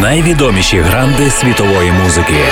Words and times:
найвідоміші 0.00 0.80
гранди 0.80 1.30
світової 1.30 1.92
музики. 1.92 2.44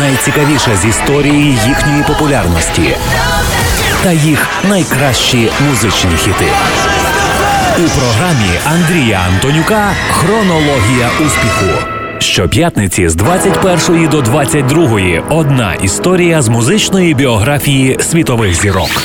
Найцікавіше 0.00 0.76
з 0.76 0.84
історії 0.84 1.58
їхньої 1.66 2.02
популярності 2.08 2.96
та 4.02 4.12
їх 4.12 4.48
найкращі 4.68 5.48
музичні 5.68 6.16
хіти. 6.16 6.48
У 7.78 8.00
програмі 8.00 8.50
Андрія 8.64 9.20
Антонюка 9.34 9.90
Хронологія 10.10 11.10
успіху. 11.26 11.86
Щоп'ятниці 12.18 13.08
з 13.08 13.14
21 13.14 14.08
до 14.08 14.22
22 14.22 15.00
одна 15.30 15.74
історія 15.74 16.42
з 16.42 16.48
музичної 16.48 17.14
біографії 17.14 17.98
світових 18.00 18.54
зірок. 18.54 19.02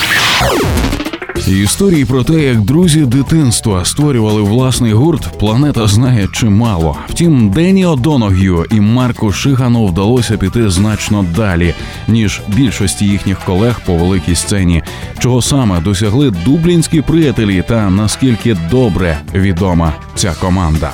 Історії 1.47 2.05
про 2.05 2.23
те, 2.23 2.33
як 2.33 2.61
друзі 2.61 3.05
дитинства 3.05 3.85
створювали 3.85 4.41
власний 4.41 4.93
гурт, 4.93 5.39
планета 5.39 5.87
знає 5.87 6.27
чимало. 6.33 6.97
Втім, 7.09 7.49
Дені 7.49 7.85
Одоног'ю 7.85 8.65
і 8.71 8.79
Марку 8.79 9.31
Шигану 9.31 9.85
вдалося 9.85 10.37
піти 10.37 10.69
значно 10.69 11.25
далі, 11.35 11.73
ніж 12.07 12.41
більшості 12.47 13.05
їхніх 13.05 13.39
колег 13.39 13.81
по 13.85 13.95
великій 13.95 14.35
сцені, 14.35 14.83
чого 15.19 15.41
саме 15.41 15.81
досягли 15.81 16.31
дублінські 16.45 17.01
приятелі 17.01 17.63
та 17.67 17.89
наскільки 17.89 18.57
добре 18.71 19.19
відома 19.33 19.93
ця 20.15 20.33
команда. 20.41 20.93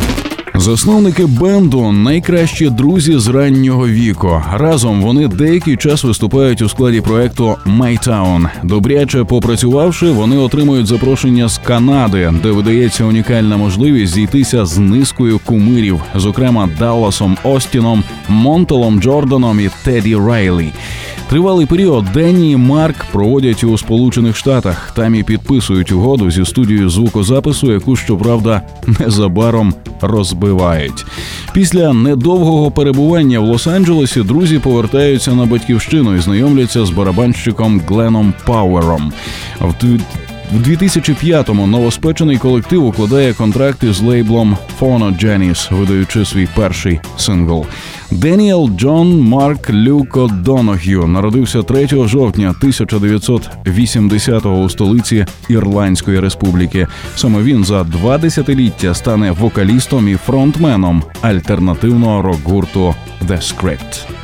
Засновники 0.55 1.25
бенду 1.25 1.91
найкращі 1.91 2.69
друзі 2.69 3.19
з 3.19 3.27
раннього 3.27 3.87
віку. 3.87 4.41
Разом 4.53 5.01
вони 5.01 5.27
деякий 5.27 5.77
час 5.77 6.03
виступають 6.03 6.61
у 6.61 6.69
складі 6.69 7.01
проекту 7.01 7.55
Town. 7.67 8.49
Добряче 8.63 9.23
попрацювавши, 9.23 10.11
вони 10.11 10.37
отримують 10.37 10.87
запрошення 10.87 11.47
з 11.47 11.57
Канади, 11.57 12.33
де 12.43 12.51
видається 12.51 13.05
унікальна 13.05 13.57
можливість 13.57 14.13
зійтися 14.13 14.65
з 14.65 14.77
низкою 14.77 15.39
кумирів, 15.45 16.01
зокрема 16.15 16.69
Далласом 16.79 17.37
Остіном, 17.43 18.03
Монтелом 18.29 19.01
Джорданом 19.01 19.59
і 19.59 19.69
Теді 19.83 20.15
Райлі. 20.15 20.71
Тривалий 21.31 21.65
період 21.65 22.05
Денні 22.13 22.51
і 22.51 22.57
Марк 22.57 23.05
проводять 23.11 23.63
у 23.63 23.77
Сполучених 23.77 24.35
Штатах. 24.35 24.91
Там 24.95 25.15
і 25.15 25.23
підписують 25.23 25.91
угоду 25.91 26.31
зі 26.31 26.45
студією 26.45 26.89
звукозапису, 26.89 27.71
яку 27.71 27.95
щоправда 27.95 28.61
незабаром 28.99 29.73
розбивають. 30.41 31.05
Після 31.53 31.93
недовгого 31.93 32.71
перебування 32.71 33.39
в 33.39 33.43
Лос-Анджелесі 33.43 34.23
друзі 34.23 34.59
повертаються 34.59 35.33
на 35.33 35.45
батьківщину 35.45 36.15
і 36.15 36.19
знайомляться 36.19 36.85
з 36.85 36.89
барабанщиком 36.89 37.81
Гленом 37.87 38.33
Пауером. 38.45 39.13
В 39.61 39.73
2005-му 40.59 41.67
новоспечений 41.67 42.37
колектив 42.37 42.85
укладає 42.85 43.33
контракти 43.33 43.93
з 43.93 44.01
лейблом 44.01 44.57
Phonogenic, 44.79 45.75
видаючи 45.75 46.25
свій 46.25 46.47
перший 46.55 46.99
сингл. 47.17 47.65
Деніел 48.11 48.69
Джон 48.77 49.21
Марк 49.21 49.69
Люко 49.69 50.27
Доног'ю 50.27 51.07
народився 51.07 51.63
3 51.63 51.87
жовтня 51.87 52.55
1980-го 52.61 54.61
у 54.61 54.69
столиці 54.69 55.25
Ірландської 55.49 56.19
республіки. 56.19 56.87
Саме 57.15 57.41
він 57.41 57.65
за 57.65 57.83
два 57.83 58.17
десятиліття 58.17 58.93
стане 58.93 59.31
вокалістом 59.31 60.07
і 60.07 60.15
фронтменом 60.15 61.03
альтернативного 61.21 62.21
рок-гурту 62.21 62.95
The 63.27 63.37
Script. 63.37 64.20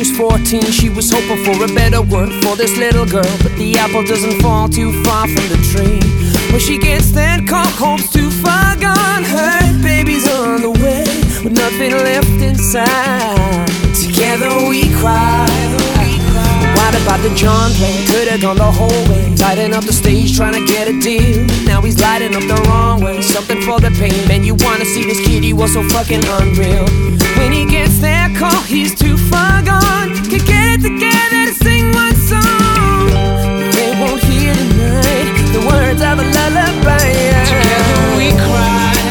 Was 0.00 0.10
14. 0.16 0.62
She 0.72 0.88
was 0.88 1.10
hoping 1.10 1.44
for 1.44 1.62
a 1.62 1.68
better 1.74 2.00
world 2.00 2.32
for 2.42 2.56
this 2.56 2.74
little 2.78 3.04
girl. 3.04 3.36
But 3.42 3.54
the 3.56 3.76
apple 3.78 4.02
doesn't 4.02 4.40
fall 4.40 4.66
too 4.66 4.92
far 5.04 5.28
from 5.28 5.46
the 5.52 5.60
tree. 5.70 6.00
When 6.50 6.58
she 6.58 6.78
gets 6.78 7.10
that 7.12 7.46
call, 7.46 7.66
home's 7.66 8.10
too 8.10 8.30
far 8.30 8.76
gone. 8.76 9.24
Her 9.24 9.82
baby's 9.82 10.26
on 10.26 10.62
the 10.62 10.70
way 10.70 11.04
with 11.44 11.52
nothing 11.52 11.92
left 11.92 12.40
inside. 12.40 13.68
Together 13.94 14.68
we 14.70 14.88
cry. 15.00 15.99
What 16.90 17.02
about 17.02 17.20
the 17.22 17.32
John 17.36 17.70
play? 17.74 18.04
Could've 18.04 18.40
gone 18.40 18.56
the 18.56 18.64
whole 18.64 18.90
way. 19.06 19.32
Tighten 19.36 19.72
up 19.74 19.84
the 19.84 19.92
stage, 19.92 20.36
trying 20.36 20.54
to 20.54 20.66
get 20.66 20.88
a 20.88 20.98
deal. 20.98 21.46
Now 21.64 21.80
he's 21.80 22.00
lighting 22.00 22.34
up 22.34 22.42
the 22.42 22.60
wrong 22.66 23.00
way. 23.00 23.22
Something 23.22 23.62
for 23.62 23.78
the 23.78 23.92
pain. 23.92 24.26
Man, 24.26 24.42
you 24.42 24.56
wanna 24.56 24.84
see 24.84 25.04
this 25.04 25.24
kid? 25.24 25.44
He 25.44 25.52
was 25.52 25.72
so 25.72 25.84
fucking 25.84 26.24
unreal. 26.26 26.84
When 27.38 27.52
he 27.52 27.64
gets 27.64 28.00
that 28.00 28.34
call, 28.36 28.60
he's 28.62 28.92
too 28.92 29.16
far 29.30 29.62
gone. 29.62 30.16
Could 30.30 30.44
get 30.44 30.66
it 30.66 30.82
together 30.82 31.46
to 31.46 31.54
sing 31.62 31.94
one 31.94 32.16
song. 32.26 33.06
They 33.70 33.94
won't 33.94 34.20
hear 34.24 34.52
tonight 34.52 35.30
the 35.54 35.62
words 35.70 36.02
of 36.02 36.18
a 36.18 36.26
lullaby. 36.26 37.06
Together 37.46 38.18
we 38.18 38.32
cry. 38.34 39.09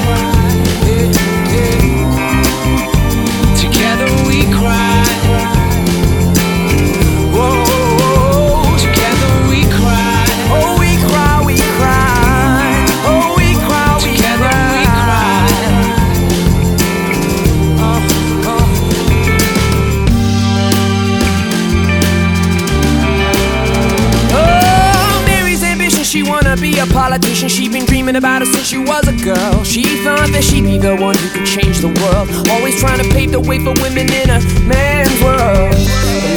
Dreaming 28.10 28.24
about 28.24 28.42
it 28.42 28.48
since 28.48 28.68
she 28.68 28.78
was 28.78 29.08
a 29.08 29.14
girl. 29.24 29.64
She 29.64 29.84
thought 30.04 30.30
that 30.34 30.44
she'd 30.44 30.64
be 30.64 30.78
the 30.80 30.96
one 30.96 31.16
who 31.16 31.30
could 31.30 31.46
change 31.46 31.78
the 31.80 31.94
world. 32.02 32.26
Always 32.50 32.80
trying 32.80 32.98
to 32.98 33.08
pave 33.14 33.32
the 33.32 33.40
way 33.40 33.60
for 33.60 33.74
women 33.84 34.10
in 34.10 34.30
a 34.30 34.42
man's 34.66 35.14
world. 35.22 35.70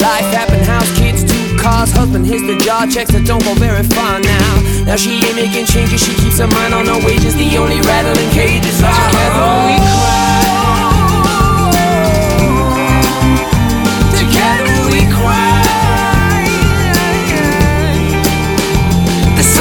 Life 0.05 0.29
happened, 0.37 0.65
house, 0.69 0.91
kids, 0.99 1.25
two 1.25 1.57
cars, 1.57 1.91
husband 1.93 2.27
hits 2.27 2.45
the 2.45 2.59
job, 2.59 2.91
checks 2.91 3.13
that 3.13 3.25
don't 3.25 3.43
go 3.45 3.55
very 3.55 3.85
far 3.85 4.21
now. 4.21 4.53
Now 4.85 4.97
she 4.97 5.25
ain't 5.25 5.37
making 5.37 5.65
changes, 5.65 6.05
she 6.05 6.13
keeps 6.21 6.39
her 6.39 6.49
mind 6.49 6.75
on 6.75 6.85
her 6.87 7.01
wages. 7.07 7.35
The 7.37 7.57
only 7.57 7.81
rattling 7.81 8.31
cages 8.37 8.83
are 8.83 8.93
together 8.93 9.49
we 9.65 9.77
cry. 9.81 10.32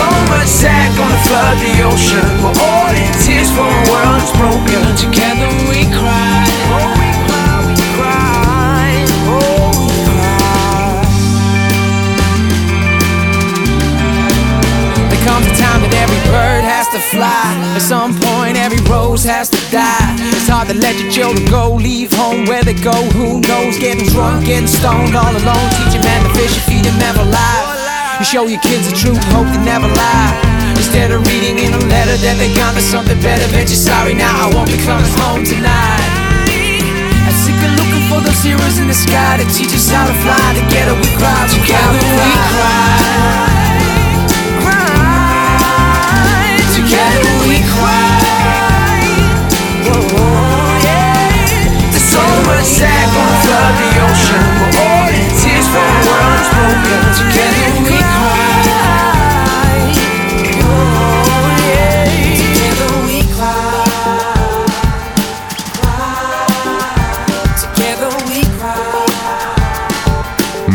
So 0.02 0.10
much 0.34 0.50
sad 0.50 0.90
gonna 0.98 1.22
flood 1.28 1.58
the 1.62 1.74
ocean. 1.86 2.26
We're 2.42 2.58
all 2.58 2.90
in 2.90 3.12
tears 3.22 3.50
for 3.54 3.68
a 3.70 3.82
world 3.90 4.18
that's 4.18 4.34
broken. 4.34 4.82
Together 4.98 5.50
we 5.70 5.86
cry. 5.94 6.42
Oh, 6.74 6.90
we 6.98 7.10
cry, 7.30 7.54
we 7.70 7.76
cry. 7.98 8.90
Oh, 9.30 9.70
we 9.78 9.94
cry. 10.10 11.06
There 15.10 15.24
comes 15.28 15.46
a 15.54 15.56
time 15.62 15.82
that 15.86 15.94
every 16.04 16.22
bird 16.34 16.64
has 16.66 16.88
to 16.96 17.02
fly. 17.14 17.46
At 17.78 17.84
some 17.86 18.18
point, 18.18 18.58
every 18.58 18.82
rose 18.90 19.24
has 19.24 19.50
to 19.50 19.62
die. 19.70 20.16
It's 20.34 20.48
hard 20.48 20.68
to 20.70 20.74
let 20.74 20.98
your 20.98 21.12
children 21.12 21.46
go, 21.46 21.76
leave 21.76 22.12
home 22.14 22.46
where 22.46 22.64
they 22.64 22.74
go. 22.74 22.98
Who 23.18 23.42
knows? 23.42 23.78
Getting 23.78 24.08
drunk, 24.10 24.46
getting 24.46 24.68
stoned 24.68 25.16
all 25.16 25.34
alone. 25.42 25.68
Teach 25.78 25.96
a 26.00 26.02
man 26.02 26.26
to 26.26 26.32
fish 26.34 26.58
feed 26.66 26.86
him 26.86 26.98
never 26.98 27.24
lie. 27.24 27.71
You 28.22 28.26
show 28.26 28.46
your 28.46 28.62
kids 28.62 28.86
the 28.86 28.94
truth, 28.94 29.18
hope 29.34 29.50
they 29.50 29.58
never 29.66 29.90
lie. 29.98 30.30
Instead 30.78 31.10
of 31.10 31.26
reading 31.26 31.58
in 31.58 31.74
a 31.74 31.82
letter 31.90 32.14
that 32.22 32.38
they 32.38 32.54
gone 32.54 32.78
to 32.78 32.84
something 32.86 33.18
better, 33.18 33.50
bet 33.50 33.66
you're 33.66 33.82
sorry 33.82 34.14
now. 34.14 34.30
I 34.30 34.54
won't 34.54 34.70
be 34.70 34.78
coming 34.86 35.10
home 35.26 35.42
tonight. 35.42 36.06
I'm 36.46 37.34
sick 37.34 37.58
of 37.58 37.74
looking 37.82 38.06
for 38.14 38.22
those 38.22 38.38
heroes 38.46 38.78
in 38.78 38.86
the 38.86 38.94
sky 38.94 39.42
to 39.42 39.46
teach 39.50 39.74
us 39.74 39.90
how 39.90 40.06
to 40.06 40.14
fly. 40.22 40.38
Together 40.54 40.94
we 41.02 41.10
cry, 41.18 41.34
together 41.50 41.98
we 41.98 42.30
cry. 42.54 43.02
We 44.30 44.70
cry. 44.70 45.02
Sad 52.62 53.10
gonna 53.14 53.42
flood 53.42 53.74
the 53.82 53.90
ocean. 54.06 54.46
Oh, 54.46 54.78
We're 54.78 54.86
all 54.86 55.21
from 55.72 55.92
words 56.04 56.50
broken 56.52 57.02
to 57.16 57.24
getting 57.32 57.84
me 57.84 57.98
high. 58.04 59.01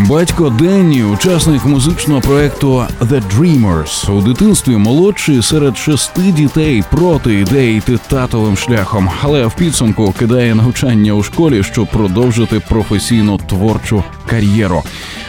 Батько 0.08 0.50
Денні, 0.50 1.04
учасник 1.04 1.64
музичного 1.64 2.20
проекту 2.20 2.84
The 3.00 3.22
Dreamers, 3.36 4.12
у 4.12 4.22
дитинстві 4.22 4.76
молодший 4.76 5.42
серед 5.42 5.76
шести 5.76 6.32
дітей 6.32 6.84
проти 6.90 7.34
ідеї 7.34 7.78
йти 7.78 7.98
татовим 8.08 8.56
шляхом, 8.56 9.10
але 9.22 9.46
в 9.46 9.54
підсумку 9.54 10.14
кидає 10.18 10.54
навчання 10.54 11.12
у 11.12 11.22
школі, 11.22 11.62
щоб 11.62 11.90
продовжити 11.90 12.60
професійну 12.60 13.38
творчу 13.38 14.02
кар'єру. 14.26 14.82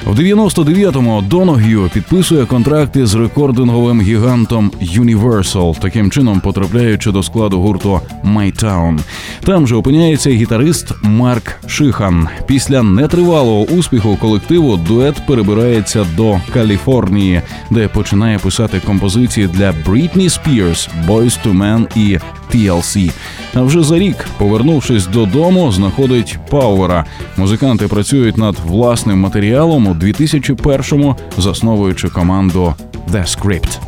В 0.07 0.19
99-му 0.19 1.21
Доног'ю 1.21 1.89
підписує 1.93 2.45
контракти 2.45 3.05
з 3.05 3.15
рекординговим 3.15 4.01
гігантом 4.01 4.71
Universal, 4.81 5.79
таким 5.79 6.11
чином 6.11 6.39
потрапляючи 6.39 7.11
до 7.11 7.23
складу 7.23 7.59
гурту 7.59 8.01
Town. 8.25 8.99
Там 9.43 9.67
же 9.67 9.75
опиняється 9.75 10.29
гітарист 10.29 10.91
Марк 11.01 11.59
Шихан. 11.67 12.27
Після 12.45 12.83
нетривалого 12.83 13.63
успіху 13.63 14.17
колективу 14.21 14.77
дует 14.77 15.25
перебирається 15.27 16.05
до 16.17 16.41
Каліфорнії, 16.53 17.41
де 17.71 17.87
починає 17.87 18.39
писати 18.39 18.81
композиції 18.85 19.47
для 19.47 19.71
Britney 19.71 20.39
Spears, 20.39 20.89
Boyz 21.07 21.39
II 21.45 21.57
Men 21.57 21.97
і 21.97 22.19
TLC. 22.53 23.11
А 23.57 23.61
вже 23.61 23.83
за 23.83 23.99
рік, 23.99 24.25
повернувшись 24.37 25.07
додому, 25.07 25.71
знаходить 25.71 26.37
Пауера. 26.49 27.05
Музиканти 27.37 27.87
працюють 27.87 28.37
над 28.37 28.55
власним 28.65 29.19
матеріалом 29.19 29.87
у 29.87 29.93
2001-му, 29.93 31.15
засновуючи 31.37 32.09
команду 32.09 32.73
The 33.11 33.23
Script. 33.25 33.79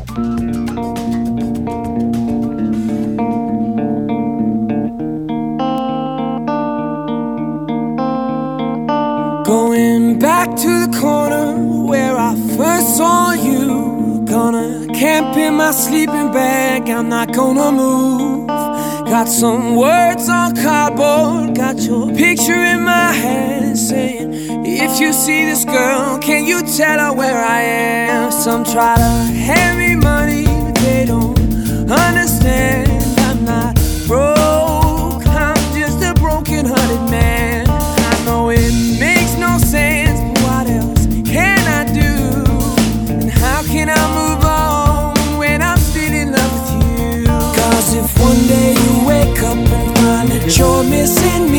Going 9.46 10.06
back 10.28 10.48
to 10.64 10.72
the 10.84 10.92
corner 11.02 11.48
where 11.92 12.16
I 12.30 12.32
first 12.58 12.88
saw 13.00 13.22
you. 13.50 13.64
Gonna 14.34 14.68
camp 15.02 15.32
in 15.46 15.54
my 15.62 15.72
sleeping 15.86 16.30
bag, 16.40 16.80
I'm 16.96 17.08
not 17.16 17.28
gonna 17.38 17.72
move. 17.82 18.69
Got 19.10 19.28
some 19.28 19.76
words 19.76 20.30
on 20.30 20.56
cardboard, 20.56 21.56
got 21.56 21.80
your 21.80 22.14
picture 22.14 22.54
in 22.54 22.84
my 22.84 23.12
hand 23.12 23.76
saying, 23.76 24.30
If 24.64 25.00
you 25.00 25.14
see 25.14 25.46
this 25.46 25.66
girl, 25.66 26.20
can 26.20 26.46
you 26.46 26.62
tell 26.62 27.00
her 27.00 27.12
where 27.12 27.44
I 27.44 27.62
am? 27.62 28.32
Some 28.32 28.64
try 28.64 28.96
to 28.98 29.02
hand 29.02 29.80
me 29.80 29.96
money, 29.96 30.46
but 30.46 30.76
they 30.76 31.06
don't 31.08 31.40
understand. 31.90 32.89
You're 50.58 50.84
missing 50.84 51.52
me, 51.52 51.59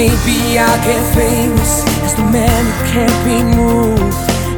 Maybe 0.00 0.56
I'll 0.58 0.80
get 0.82 1.02
famous 1.14 1.84
as 2.00 2.14
the 2.14 2.24
man 2.32 2.64
who 2.64 2.72
can't 2.88 3.20
be 3.28 3.36
moved. 3.44 4.00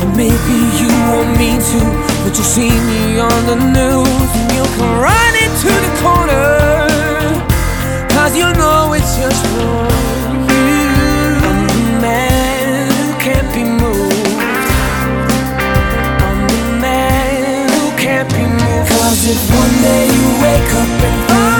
And 0.01 0.17
maybe 0.17 0.57
you 0.79 0.87
won't 1.11 1.37
mean 1.37 1.59
to, 1.59 1.81
but 2.23 2.31
you'll 2.39 2.47
see 2.47 2.71
me 2.71 3.19
on 3.19 3.41
the 3.51 3.59
news 3.59 4.31
and 4.39 4.47
you'll 4.55 4.73
come 4.79 5.01
running 5.03 5.53
to 5.65 5.73
the 5.85 5.93
corner. 5.99 6.47
Cause 8.15 8.37
you 8.37 8.47
know 8.55 8.93
it's 8.93 9.19
just 9.19 9.43
for 9.51 9.91
you. 10.47 10.79
I'm 11.51 11.67
the 11.67 11.83
man 11.99 12.87
who 13.03 13.11
can't 13.19 13.51
be 13.51 13.65
moved. 13.67 14.39
I'm 16.23 16.39
the 16.55 16.65
man 16.79 17.67
who 17.83 17.91
can't 17.99 18.31
be 18.31 18.47
moved. 18.47 18.91
Cause 18.95 19.27
if 19.27 19.43
one 19.51 19.75
day 19.83 20.07
you 20.07 20.27
wake 20.39 20.71
up 20.79 21.03
and 21.03 21.52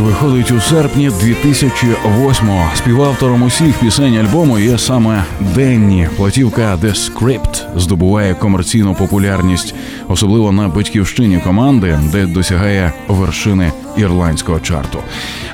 виходить 0.00 0.50
у 0.50 0.60
серпні 0.60 1.10
2008-го. 1.10 2.70
Співавтором 2.74 3.42
усіх 3.42 3.78
пісень 3.78 4.16
альбому 4.16 4.58
є 4.58 4.78
саме 4.78 5.24
Денні. 5.54 6.08
Платівка 6.16 6.76
The 6.76 6.94
Script 6.94 7.78
здобуває 7.78 8.34
комерційну 8.34 8.94
популярність, 8.94 9.74
особливо 10.08 10.52
на 10.52 10.68
батьківщині 10.68 11.38
команди, 11.38 11.98
де 12.12 12.26
досягає 12.26 12.92
вершини 13.08 13.72
ірландського 13.98 14.60
чарту. 14.60 14.98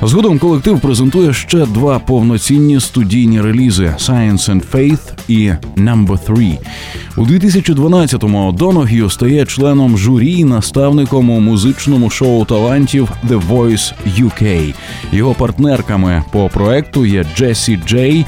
Згодом 0.02 0.38
колектив 0.38 0.80
презентує 0.80 1.32
ще 1.32 1.66
два 1.66 1.98
повноцінні 1.98 2.80
студійні 2.80 3.40
релізи 3.40 3.94
«Science 3.98 4.50
and 4.50 4.62
Faith» 4.72 5.00
і 5.28 5.52
«Number 5.76 6.18
3». 6.28 6.58
У 7.16 7.26
2012-му 7.26 8.52
Доног'ю 8.52 9.10
стає 9.10 9.46
членом 9.46 9.98
журі 9.98 10.32
і 10.32 10.44
наставником 10.44 11.30
у 11.30 11.40
музичному 11.40 12.10
шоу 12.10 12.44
талантів 12.44 13.08
«The 13.28 13.48
Voice 13.48 13.92
UK». 14.18 14.74
Його 15.12 15.34
партнерками 15.34 16.24
по 16.32 16.48
проекту 16.48 17.06
є 17.06 17.26
Джесі 17.36 17.80
Джей, 17.86 18.26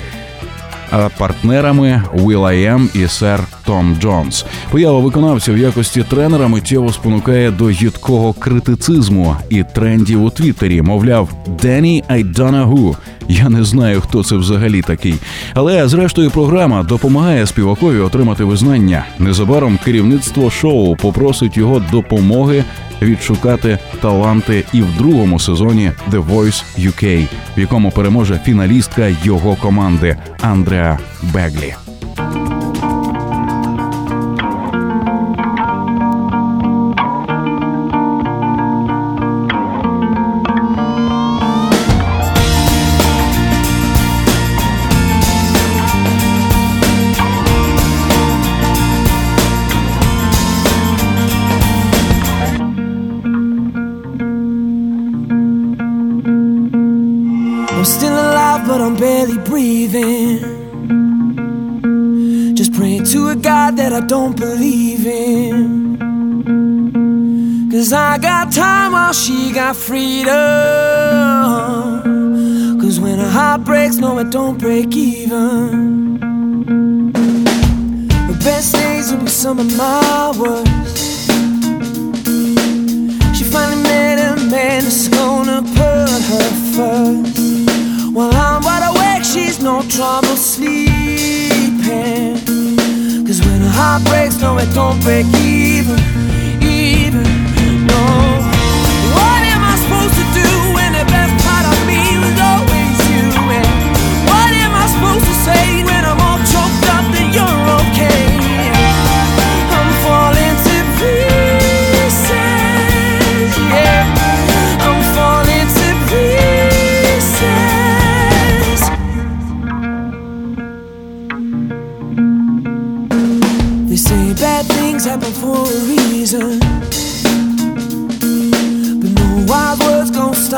партнерами 1.18 2.02
Will 2.14 2.40
I 2.40 2.74
Am 2.74 3.04
і 3.04 3.08
сер 3.08 3.40
Том 3.64 3.96
Джонс. 4.00 4.46
Поява 4.70 4.98
виконавця 4.98 5.52
в 5.52 5.58
якості 5.58 6.02
тренера 6.02 6.48
миттєво 6.48 6.92
спонукає 6.92 7.50
до 7.50 7.70
їдкого 7.70 8.32
критицизму 8.32 9.36
і 9.50 9.64
трендів 9.74 10.24
у 10.24 10.30
Твіттері. 10.30 10.82
Мовляв, 10.82 11.28
«Danny 11.62 12.02
I 12.10 12.34
don't 12.34 12.68
who. 12.68 12.96
Я 13.28 13.48
не 13.48 13.64
знаю, 13.64 14.00
хто 14.00 14.24
це 14.24 14.36
взагалі 14.36 14.82
такий. 14.82 15.14
Але 15.54 15.88
зрештою 15.88 16.30
програма 16.30 16.82
допомагає 16.82 17.46
співакові 17.46 17.98
отримати 17.98 18.44
визнання. 18.44 19.06
Незабаром 19.18 19.78
керівництво 19.84 20.50
шоу 20.50 20.96
попросить 20.96 21.56
його 21.56 21.82
допомоги 21.92 22.64
відшукати 23.02 23.78
таланти 24.00 24.64
і 24.72 24.82
в 24.82 24.96
другому 24.98 25.38
сезоні 25.38 25.92
The 26.10 26.26
Voice 26.28 26.64
UK, 26.78 27.26
в 27.56 27.60
якому 27.60 27.90
переможе 27.90 28.40
фіналістка 28.44 29.08
його 29.24 29.56
команди 29.56 30.16
Андреа 30.40 30.98
Беглі. 31.22 31.85
Don't 74.30 74.65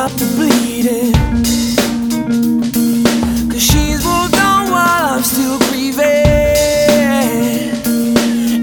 stop 0.09 0.19
the 0.19 0.27
bleeding. 0.37 1.13
Cause 3.51 3.63
she's 3.63 4.05
moved 4.05 4.37
on 4.37 4.71
while 4.71 5.15
I'm 5.15 5.23
still 5.23 5.59
grieving. 5.71 6.05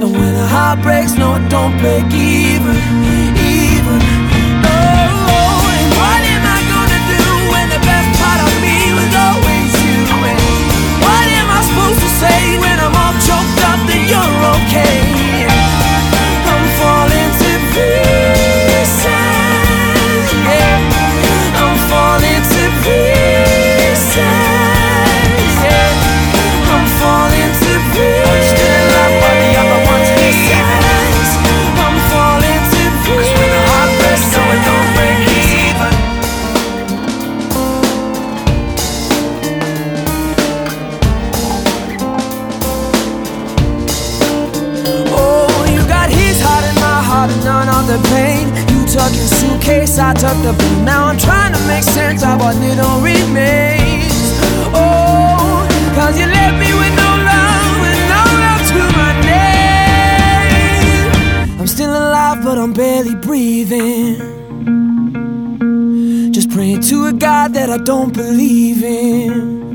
And 0.01 0.11
when 0.11 0.35
a 0.35 0.47
heart 0.47 0.81
breaks, 0.81 1.17
no, 1.17 1.35
it 1.35 1.49
don't 1.49 1.77
break 1.79 2.05
even, 2.13 2.75
even. 2.75 3.14
Your 49.13 49.27
suitcase, 49.27 49.99
I 49.99 50.13
took 50.13 50.37
the 50.41 50.53
blue. 50.57 50.83
Now 50.83 51.05
I'm 51.05 51.17
trying 51.17 51.53
to 51.53 51.59
make 51.67 51.83
sense 51.83 52.23
of 52.23 52.39
what 52.39 52.55
little 52.55 52.99
remains. 53.01 54.39
Oh, 54.73 55.67
cause 55.95 56.17
you 56.19 56.25
left 56.25 56.57
me 56.57 56.73
with 56.73 56.95
no 56.97 57.15
love 57.31 57.83
and 57.91 58.09
no 58.13 58.23
love 58.43 58.63
to 58.71 58.79
my 58.97 59.13
name. 59.31 61.11
I'm 61.59 61.67
still 61.67 61.91
alive, 61.91 62.43
but 62.43 62.57
I'm 62.57 62.73
barely 62.73 63.15
breathing. 63.15 64.17
Just 66.31 66.49
praying 66.49 66.81
to 66.89 67.05
a 67.05 67.13
God 67.13 67.53
that 67.53 67.69
I 67.69 67.77
don't 67.77 68.11
believe 68.13 68.83
in. 68.83 69.65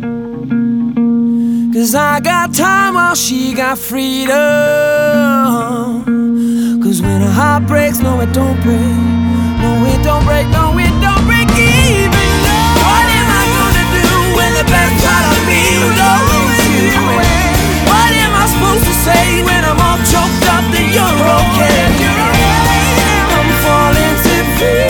Cause 1.72 1.94
I 1.94 2.20
got 2.20 2.52
time 2.52 2.94
while 2.94 3.14
she 3.14 3.54
got 3.54 3.78
freedom. 3.78 4.30
Heart 7.40 7.68
breaks, 7.68 8.00
no, 8.00 8.20
it 8.20 8.35
don't 8.35 8.61
break. 8.61 9.00
No, 9.64 9.73
it 9.88 10.04
don't 10.04 10.23
break, 10.28 10.44
no, 10.52 10.76
it 10.76 10.92
don't 11.00 11.25
break 11.25 11.49
even. 11.56 12.28
What 12.85 13.06
am 13.16 13.28
I 13.32 13.44
gonna 13.56 13.85
do 13.97 14.09
when 14.37 14.52
the 14.61 14.66
best 14.68 15.00
part 15.00 15.25
of 15.25 15.40
me 15.49 15.64
always 15.88 16.61
you? 16.68 17.00
And 17.00 17.80
what 17.88 18.12
am 18.12 18.32
I 18.37 18.44
supposed 18.44 18.85
to 18.85 18.94
say 19.09 19.40
when 19.40 19.64
I'm 19.64 19.80
all 19.80 19.97
choked 20.04 20.44
up 20.52 20.68
that 20.68 20.85
you're 20.92 21.28
okay? 21.40 21.80
I'm 23.32 23.49
falling 23.64 24.16
to 24.20 24.37
pieces. 24.61 24.89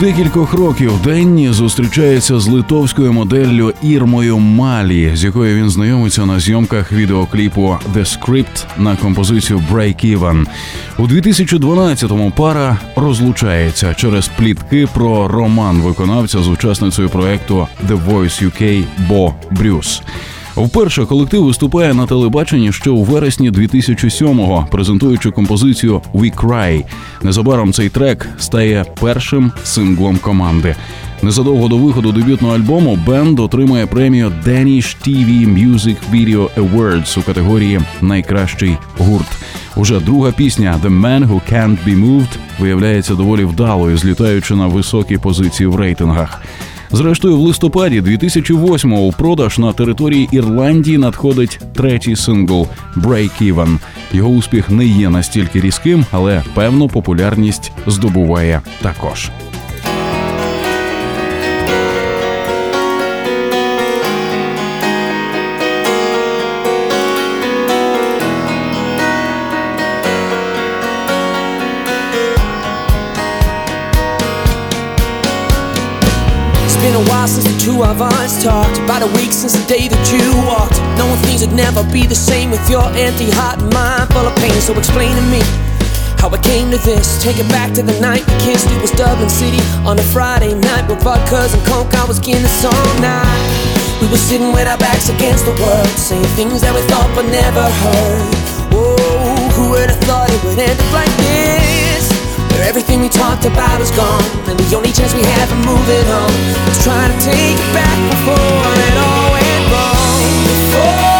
Декількох 0.00 0.54
років 0.54 0.92
Денні 1.04 1.52
зустрічається 1.52 2.38
з 2.38 2.48
литовською 2.48 3.12
моделлю 3.12 3.72
Ірмою 3.82 4.38
Малі, 4.38 5.10
з 5.14 5.24
якою 5.24 5.56
він 5.56 5.70
знайомиться 5.70 6.26
на 6.26 6.40
зйомках 6.40 6.92
відеокліпу 6.92 7.76
«The 7.94 8.18
Script» 8.18 8.64
на 8.78 8.96
композицію 8.96 9.62
«Break 9.72 10.18
Even». 10.18 10.46
У 10.98 11.06
2012-му 11.06 12.30
пара 12.30 12.78
розлучається 12.96 13.94
через 13.94 14.28
плітки 14.28 14.88
про 14.94 15.28
роман 15.28 15.80
виконавця 15.80 16.42
з 16.42 16.48
учасницею 16.48 17.08
проекту 17.08 17.68
«The 17.88 18.06
Voice 18.06 18.44
UK» 18.44 18.84
Бо 19.08 19.34
Брюс. 19.50 20.02
Вперше 20.58 21.04
колектив 21.04 21.44
виступає 21.44 21.94
на 21.94 22.06
телебаченні 22.06 22.72
ще 22.72 22.90
у 22.90 23.02
вересні 23.02 23.50
2007-го, 23.50 24.66
презентуючи 24.70 25.30
композицію 25.30 26.02
«We 26.14 26.34
Cry». 26.34 26.84
Незабаром 27.22 27.72
цей 27.72 27.88
трек 27.88 28.28
стає 28.38 28.84
першим 29.00 29.52
синглом 29.64 30.18
команди. 30.18 30.76
Незадовго 31.22 31.68
до 31.68 31.76
виходу 31.76 32.12
дебютного 32.12 32.54
альбому 32.54 32.98
бенд 33.06 33.40
отримує 33.40 33.86
премію 33.86 34.32
Danish 34.46 34.96
TV 35.06 35.46
Music 35.58 35.96
Video 36.12 36.48
Awards 36.56 37.18
у 37.18 37.22
категорії 37.22 37.80
Найкращий 38.00 38.76
гурт. 38.98 39.28
Уже 39.76 40.00
друга 40.00 40.32
пісня 40.32 40.80
«The 40.84 41.00
Man 41.00 41.28
Who 41.28 41.40
Can't 41.52 41.78
Be 41.86 42.04
Moved» 42.04 42.36
виявляється 42.58 43.14
доволі 43.14 43.44
вдалою, 43.44 43.98
злітаючи 43.98 44.54
на 44.54 44.66
високі 44.66 45.18
позиції 45.18 45.66
в 45.66 45.76
рейтингах. 45.76 46.42
Зрештою, 46.92 47.36
в 47.36 47.40
листопаді 47.40 48.00
2008-го 48.00 49.00
у 49.00 49.12
продаж 49.12 49.58
на 49.58 49.72
території 49.72 50.28
Ірландії 50.32 50.98
надходить 50.98 51.60
третій 51.74 52.16
сингл 52.16 52.66
«Break 52.96 53.54
Even». 53.54 53.78
Його 54.12 54.30
успіх 54.30 54.70
не 54.70 54.86
є 54.86 55.10
настільки 55.10 55.60
різким, 55.60 56.04
але 56.10 56.42
певну 56.54 56.88
популярність 56.88 57.72
здобуває 57.86 58.60
також. 58.82 59.30
Been 76.88 77.04
a 77.04 77.08
while 77.12 77.28
since 77.28 77.44
the 77.44 77.56
two 77.60 77.84
of 77.84 78.00
us 78.00 78.42
talked. 78.42 78.80
About 78.80 79.02
a 79.04 79.10
week 79.12 79.32
since 79.32 79.52
the 79.52 79.66
day 79.68 79.88
that 79.88 80.04
you 80.08 80.24
walked. 80.48 80.80
Knowing 80.96 81.20
things 81.28 81.44
would 81.44 81.52
never 81.52 81.84
be 81.92 82.08
the 82.08 82.16
same 82.16 82.50
with 82.50 82.64
your 82.70 82.88
empty 82.96 83.28
heart 83.28 83.60
and 83.60 83.68
mind 83.72 84.08
full 84.16 84.24
of 84.24 84.34
pain. 84.40 84.56
So 84.64 84.72
explain 84.72 85.12
to 85.12 85.24
me 85.28 85.44
how 86.16 86.32
it 86.32 86.40
came 86.40 86.72
to 86.72 86.80
this. 86.88 87.20
Take 87.20 87.36
it 87.36 87.48
back 87.52 87.76
to 87.76 87.82
the 87.82 87.92
night 88.00 88.24
we 88.24 88.34
kissed. 88.40 88.72
It 88.72 88.80
was 88.80 88.92
Dublin 88.92 89.28
City 89.28 89.60
on 89.84 90.00
a 90.00 90.06
Friday 90.16 90.56
night 90.56 90.88
with 90.88 91.04
vodkas 91.04 91.52
and 91.52 91.62
coke. 91.68 91.92
I 91.92 92.04
was 92.08 92.18
getting 92.18 92.42
this 92.42 92.56
song 92.56 92.88
night. 93.04 93.44
We 94.00 94.08
were 94.08 94.22
sitting 94.30 94.52
with 94.56 94.64
our 94.64 94.78
backs 94.78 95.12
against 95.12 95.44
the 95.44 95.52
world, 95.60 95.92
saying 96.00 96.24
things 96.40 96.62
that 96.64 96.72
we 96.72 96.80
thought 96.88 97.10
but 97.12 97.28
never 97.28 97.66
heard. 97.84 98.32
Who 98.72 99.76
would 99.76 99.90
have 99.92 100.00
thought 100.08 100.30
it 100.30 100.40
would 100.44 100.56
end 100.56 100.78
up 100.80 100.92
like 100.94 101.12
this? 101.20 101.87
Everything 102.66 103.00
we 103.00 103.08
talked 103.08 103.44
about 103.44 103.80
is 103.80 103.90
gone, 103.92 104.22
and 104.48 104.58
the 104.58 104.76
only 104.76 104.92
chance 104.92 105.14
we 105.14 105.22
have 105.22 105.50
of 105.50 105.58
moving 105.64 106.06
on 106.10 106.30
is 106.68 106.82
trying 106.84 107.10
to 107.10 107.18
take 107.24 107.56
it 107.56 107.72
back 107.72 107.98
before 108.10 108.72
it 108.86 108.94
all 108.98 109.32
went 109.32 109.64
wrong. 109.72 110.18
Before 110.44 111.17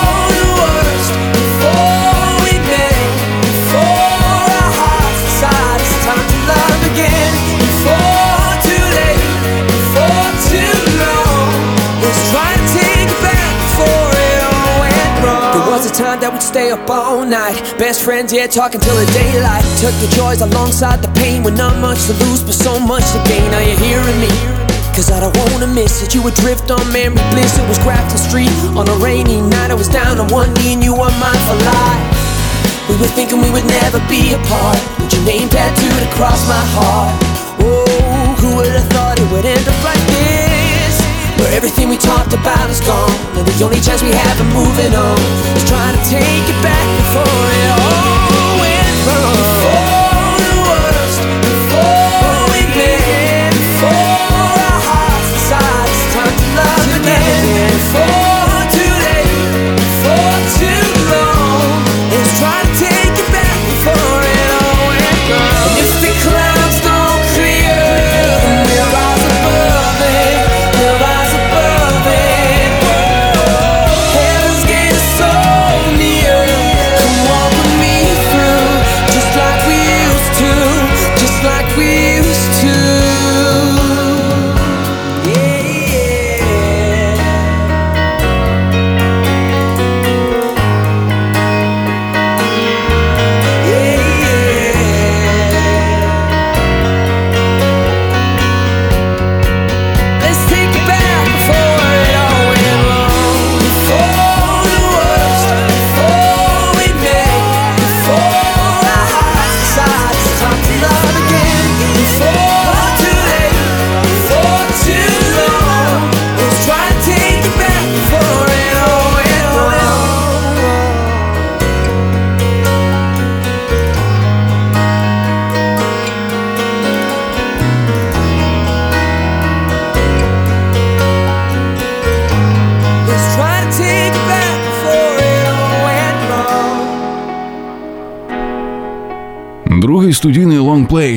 was 15.78 15.86
a 15.86 15.94
time 15.94 16.18
that 16.18 16.34
we'd 16.34 16.42
stay 16.42 16.74
up 16.74 16.90
all 16.90 17.22
night, 17.22 17.54
best 17.78 18.02
friends, 18.02 18.34
yeah, 18.34 18.50
talking 18.50 18.82
till 18.82 18.98
the 18.98 19.06
daylight. 19.14 19.62
Took 19.78 19.94
the 20.02 20.10
joys 20.10 20.42
alongside 20.42 21.06
the 21.06 21.12
pain, 21.14 21.46
with 21.46 21.54
not 21.54 21.78
much 21.78 22.02
to 22.10 22.18
lose, 22.26 22.42
but 22.42 22.58
so 22.58 22.82
much 22.82 23.06
to 23.14 23.22
gain. 23.30 23.46
Are 23.54 23.62
you 23.62 23.78
hearing 23.78 24.18
me? 24.18 24.32
Cause 24.98 25.06
I 25.14 25.22
don't 25.22 25.30
wanna 25.38 25.70
miss 25.70 26.02
it. 26.02 26.18
You 26.18 26.22
would 26.26 26.34
drift 26.34 26.74
on 26.74 26.82
memory 26.90 27.22
bliss. 27.30 27.54
It 27.62 27.66
was 27.70 27.78
Grafton 27.86 28.18
Street 28.18 28.50
on 28.74 28.90
a 28.90 28.96
rainy 28.98 29.38
night. 29.38 29.70
I 29.70 29.78
was 29.78 29.86
down 29.86 30.18
on 30.18 30.26
one 30.34 30.50
knee 30.58 30.74
and 30.74 30.82
you 30.82 30.98
were 30.98 31.14
mine 31.22 31.42
for 31.46 31.54
life. 31.62 32.02
We 32.90 32.98
were 32.98 33.12
thinking 33.14 33.38
we 33.38 33.54
would 33.54 33.68
never 33.78 34.02
be 34.10 34.34
apart. 34.34 34.82
With 34.98 35.14
your 35.14 35.22
name 35.30 35.46
tattooed 35.46 36.02
across 36.10 36.42
my 36.50 36.64
heart. 36.74 37.14
Oh, 37.62 38.34
who 38.42 38.58
would 38.58 38.74
have 38.74 38.90
thought 38.90 39.14
it 39.22 39.30
would 39.30 39.46
end 39.46 39.62
up 39.62 39.78
like 39.86 40.02
this? 40.10 40.67
Where 41.38 41.52
everything 41.54 41.88
we 41.88 41.96
talked 41.96 42.34
about 42.34 42.68
is 42.70 42.80
gone. 42.80 43.10
And 43.38 43.46
the 43.46 43.64
only 43.64 43.80
chance 43.80 44.02
we 44.02 44.10
have 44.10 44.40
of 44.40 44.46
moving 44.52 44.94
on 44.94 45.18
is 45.56 45.64
trying 45.64 45.94
to 45.96 46.02
take 46.04 46.46
it 46.50 46.60
back 46.62 46.86
before 46.98 47.46
it 47.62 47.70
all 47.78 48.60
went 48.60 48.96
wrong. 49.06 49.88
Before 53.78 53.88
our 53.88 54.80
hearts 54.90 55.28
decide 55.32 55.86
it's 55.86 56.04
time 56.14 56.34
to 56.34 56.46
love 56.58 56.90
again. 57.00 57.37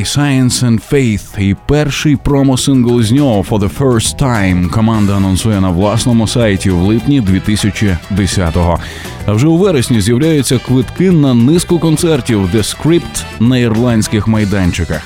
Лонгплей 0.02 0.04
Science 0.04 0.64
and 0.64 0.80
Faith 0.92 1.40
і 1.40 1.56
перший 1.68 2.16
промо-сингл 2.16 3.02
з 3.02 3.12
нього 3.12 3.46
For 3.50 3.60
the 3.60 3.78
First 3.80 4.20
Time 4.20 4.70
команда 4.70 5.18
анонсує 5.18 5.62
на 5.62 5.70
власному 5.70 6.28
сайті 6.28 6.70
в 6.70 6.82
липні 6.82 7.22
2010-го. 7.22 8.80
А 9.26 9.34
вже 9.34 9.48
у 9.48 9.58
вересні 9.58 10.02
з'являються 10.02 10.60
квитки 10.60 11.12
на 11.12 11.34
низку 11.34 11.80
концертів 11.80 12.50
The 12.56 12.76
Script 12.76 13.24
на 13.40 13.58
ірландських 13.58 14.28
майданчиках. 14.28 15.02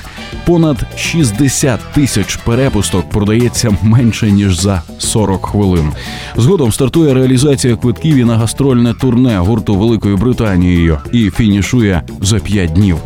Понад 0.46 0.86
60 0.96 1.80
тисяч 1.94 2.36
перепусток 2.36 3.10
продається 3.10 3.76
менше 3.82 4.30
ніж 4.30 4.60
за 4.60 4.82
40 4.98 5.46
хвилин. 5.46 5.92
Згодом 6.36 6.72
стартує 6.72 7.14
реалізація 7.14 7.76
квитків 7.76 8.16
і 8.16 8.24
на 8.24 8.36
гастрольне 8.36 8.94
турне 8.94 9.38
гурту 9.38 9.74
Великою 9.74 10.16
Британією 10.16 10.98
і 11.12 11.30
фінішує 11.30 12.02
за 12.20 12.38
5 12.38 12.72
днів. 12.72 12.96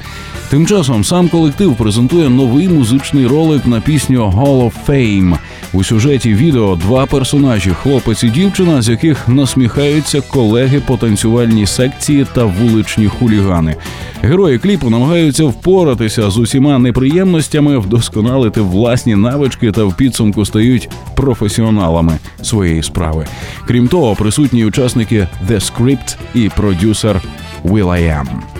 Тим 0.51 0.67
часом 0.67 1.05
сам 1.05 1.29
колектив 1.29 1.77
презентує 1.77 2.29
новий 2.29 2.69
музичний 2.69 3.27
ролик 3.27 3.67
на 3.67 3.81
пісню 3.81 4.33
«Hall 4.37 4.65
of 4.65 4.73
Fame». 4.89 5.39
У 5.73 5.85
сюжеті 5.85 6.35
відео 6.35 6.77
два 6.77 7.07
персонажі 7.07 7.71
хлопець 7.71 8.25
і 8.25 8.31
дівчина, 8.31 8.83
з 8.83 8.89
яких 8.89 9.29
насміхаються 9.29 10.21
колеги 10.21 10.83
по 10.87 10.97
танцювальній 10.97 11.67
секції 11.67 12.27
та 12.35 12.45
вуличні 12.45 13.07
хулігани. 13.07 13.77
Герої 14.23 14.59
кліпу 14.59 14.91
намагаються 14.91 15.45
впоратися 15.45 16.31
з 16.31 16.39
усіма 16.39 16.79
неприємностями, 16.79 17.79
вдосконалити 17.79 18.61
власні 18.61 19.17
навички 19.17 19.73
та 19.73 19.85
в 19.85 19.97
підсумку 19.97 20.45
стають 20.45 20.89
професіоналами 21.15 22.19
своєї 22.43 22.83
справи. 22.83 23.27
Крім 23.67 23.89
того, 23.89 24.15
присутні 24.15 24.65
учасники 24.65 25.29
The 25.49 25.73
Script 25.73 26.17
і 26.35 26.49
продюсер 26.49 27.23
Will.i.am. 27.65 28.60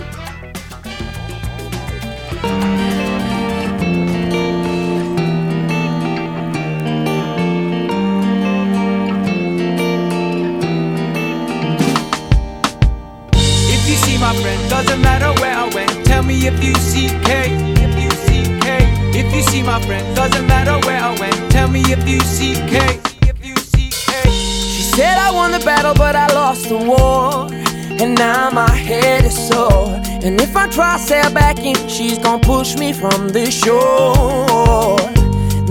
now 28.21 28.51
my 28.51 28.69
head 28.69 29.25
is 29.25 29.37
sore. 29.47 29.99
And 30.25 30.39
if 30.39 30.55
I 30.55 30.67
try 30.67 30.97
sail 30.97 31.31
back 31.33 31.57
in, 31.57 31.75
she's 31.87 32.19
gonna 32.19 32.47
push 32.53 32.77
me 32.77 32.93
from 32.93 33.29
the 33.29 33.45
shore. 33.49 35.01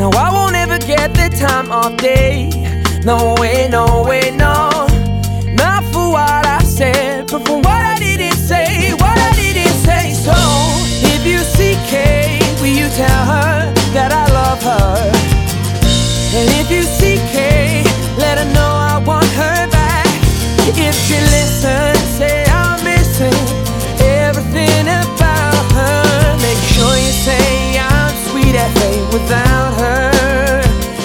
Now 0.00 0.10
I 0.24 0.28
won't 0.36 0.56
ever 0.56 0.78
get 0.92 1.08
the 1.20 1.28
time 1.46 1.70
of 1.70 1.96
day. 1.96 2.50
No 3.04 3.36
way, 3.40 3.68
no 3.78 3.84
way, 4.10 4.26
no. 4.46 4.56
Not 5.62 5.82
for 5.92 6.06
what 6.16 6.44
I 6.58 6.60
said, 6.78 7.30
but 7.30 7.42
for 7.46 7.58
what 7.66 7.82
I 7.92 7.96
didn't 8.06 8.40
say, 8.50 8.94
what 9.02 9.16
I 9.28 9.30
didn't 9.42 9.78
say. 9.88 10.04
So, 10.26 10.36
if 11.14 11.20
you 11.30 11.38
see 11.56 11.74
Kay, 11.92 12.40
will 12.60 12.76
you 12.82 12.88
tell 13.02 13.22
her 13.34 13.54
that 13.96 14.10
I 14.22 14.24
love 14.40 14.60
her? 14.70 14.96
And 16.36 16.48
if 16.60 16.68
you 16.74 16.82
see 16.98 17.16
Kay, 17.34 17.84
let 18.24 18.34
her 18.40 18.48
know 18.56 18.72
I 18.94 18.96
want 19.10 19.30
her 19.42 19.58
back. 19.78 20.08
If 20.88 20.94
she 21.06 21.16
listens, 21.36 21.99
without 29.30 29.72
her. 29.78 30.10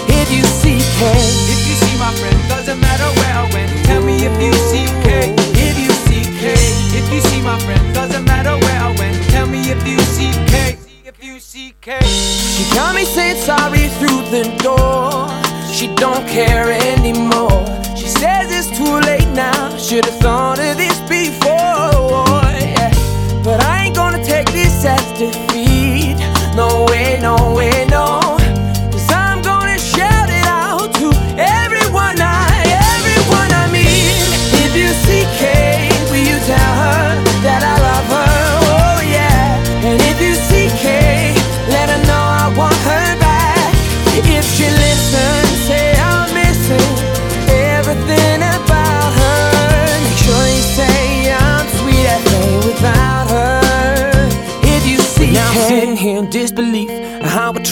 If 0.10 0.32
you 0.32 0.44
see 0.44 0.82
Kay, 0.98 1.26
if 1.54 1.62
you 1.70 1.76
see 1.84 1.96
my 2.00 2.12
friend, 2.18 2.38
doesn't 2.50 2.80
matter 2.80 3.10
where 3.20 3.36
I 3.38 3.46
went. 3.54 3.70
Tell 3.86 4.02
me 4.02 4.26
if 4.26 4.36
you 4.42 4.54
see 4.70 4.88
Kay, 5.06 5.36
if 5.54 5.78
you 5.78 5.92
see 6.08 6.24
Kay, 6.42 6.66
if 7.00 7.06
you 7.14 7.22
see 7.22 7.42
my 7.42 7.58
friend, 7.60 7.84
doesn't 7.94 8.26
matter 8.26 8.58
where 8.66 8.80
I 8.82 8.96
went. 8.98 9.16
Tell 9.30 9.48
me 9.48 9.70
if 9.70 9.88
you 9.88 10.00
see 10.16 10.32
Kay, 10.52 10.78
if 11.06 11.24
you 11.24 11.40
see 11.40 11.76
Kay. 11.82 12.02
She 12.02 12.64
got 12.74 12.96
me 12.96 13.06
saying 13.06 13.38
sorry 13.38 13.90
through 14.00 14.22
the 14.34 14.44
door. 14.66 15.30
She 15.72 15.88
don't 15.96 16.26
care 16.28 16.72
anymore. 16.94 17.66
She 17.96 18.08
says 18.08 18.50
it's 18.50 18.72
too 18.78 18.96
late 19.10 19.30
now. 19.36 19.78
Should've 19.78 20.18
thought 20.18 20.58
of 20.58 20.78
this 20.78 20.95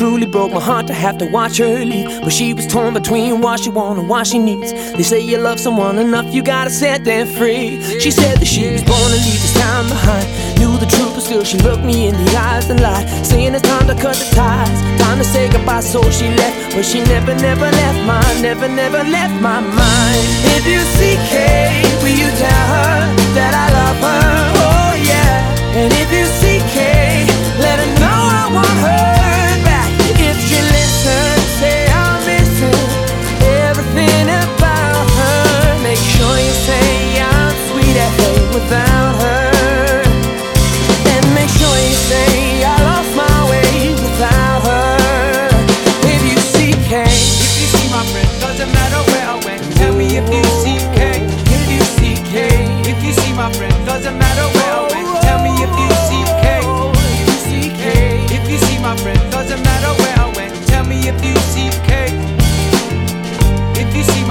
truly 0.03 0.27
broke 0.27 0.51
my 0.51 0.59
heart 0.59 0.85
to 0.85 0.93
have 0.93 1.17
to 1.17 1.25
watch 1.25 1.57
her 1.59 1.85
leave. 1.85 2.09
But 2.23 2.33
she 2.33 2.53
was 2.53 2.67
torn 2.67 2.93
between 2.93 3.39
what 3.39 3.61
she 3.61 3.69
wants 3.69 4.01
and 4.01 4.09
what 4.09 4.27
she 4.27 4.37
needs. 4.37 4.73
They 4.97 5.01
say 5.11 5.21
you 5.21 5.37
love 5.37 5.61
someone 5.61 5.97
enough, 5.97 6.27
you 6.35 6.43
gotta 6.43 6.69
set 6.69 7.05
them 7.05 7.25
free. 7.25 7.81
She 8.03 8.11
said 8.11 8.35
that 8.39 8.49
she 8.53 8.63
was 8.73 8.83
born 8.83 9.09
to 9.15 9.19
leave 9.27 9.41
this 9.45 9.55
time 9.63 9.87
behind. 9.87 10.27
Knew 10.59 10.75
the 10.83 10.89
truth, 10.95 11.13
but 11.15 11.23
still 11.23 11.45
she 11.45 11.57
looked 11.59 11.85
me 11.85 12.07
in 12.09 12.15
the 12.25 12.35
eyes 12.35 12.69
and 12.69 12.81
lied. 12.81 13.07
Saying 13.25 13.55
it's 13.55 13.63
time 13.63 13.87
to 13.87 13.95
cut 13.95 14.17
the 14.17 14.27
ties, 14.35 14.77
time 14.99 15.19
to 15.19 15.23
say 15.23 15.49
goodbye. 15.49 15.79
So 15.79 16.01
she 16.11 16.27
left, 16.35 16.75
but 16.75 16.83
she 16.83 16.99
never, 17.13 17.33
never 17.35 17.67
left 17.81 17.99
mine. 18.05 18.41
Never, 18.41 18.67
never 18.67 19.01
left 19.17 19.35
my 19.41 19.61
mind. 19.61 20.21
If 20.57 20.67
you 20.67 20.81
see 20.99 21.15
Kay, 21.31 21.79
will 22.03 22.17
you 22.23 22.29
tell 22.43 22.65
her 22.75 22.95
that 23.39 23.53
I 23.63 23.65
love 23.79 23.99
her? 24.07 24.23
Oh 24.67 24.91
yeah. 24.99 25.79
And 25.79 25.93
if 26.03 26.09
you 26.11 26.25
see 26.41 26.59
Kay, 26.75 27.23
let 27.63 27.79
her 27.79 27.91
know 28.03 28.19
I 28.41 28.43
want 28.51 28.77
her 28.83 29.02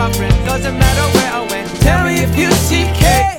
my 0.03 0.13
friend, 0.19 0.35
doesn't 0.53 0.79
matter 0.85 1.07
where 1.15 1.33
I 1.39 1.43
went. 1.53 1.69
Tell 1.87 2.01
me 2.07 2.15
if 2.25 2.33
you 2.41 2.51
Kay. 3.01 3.39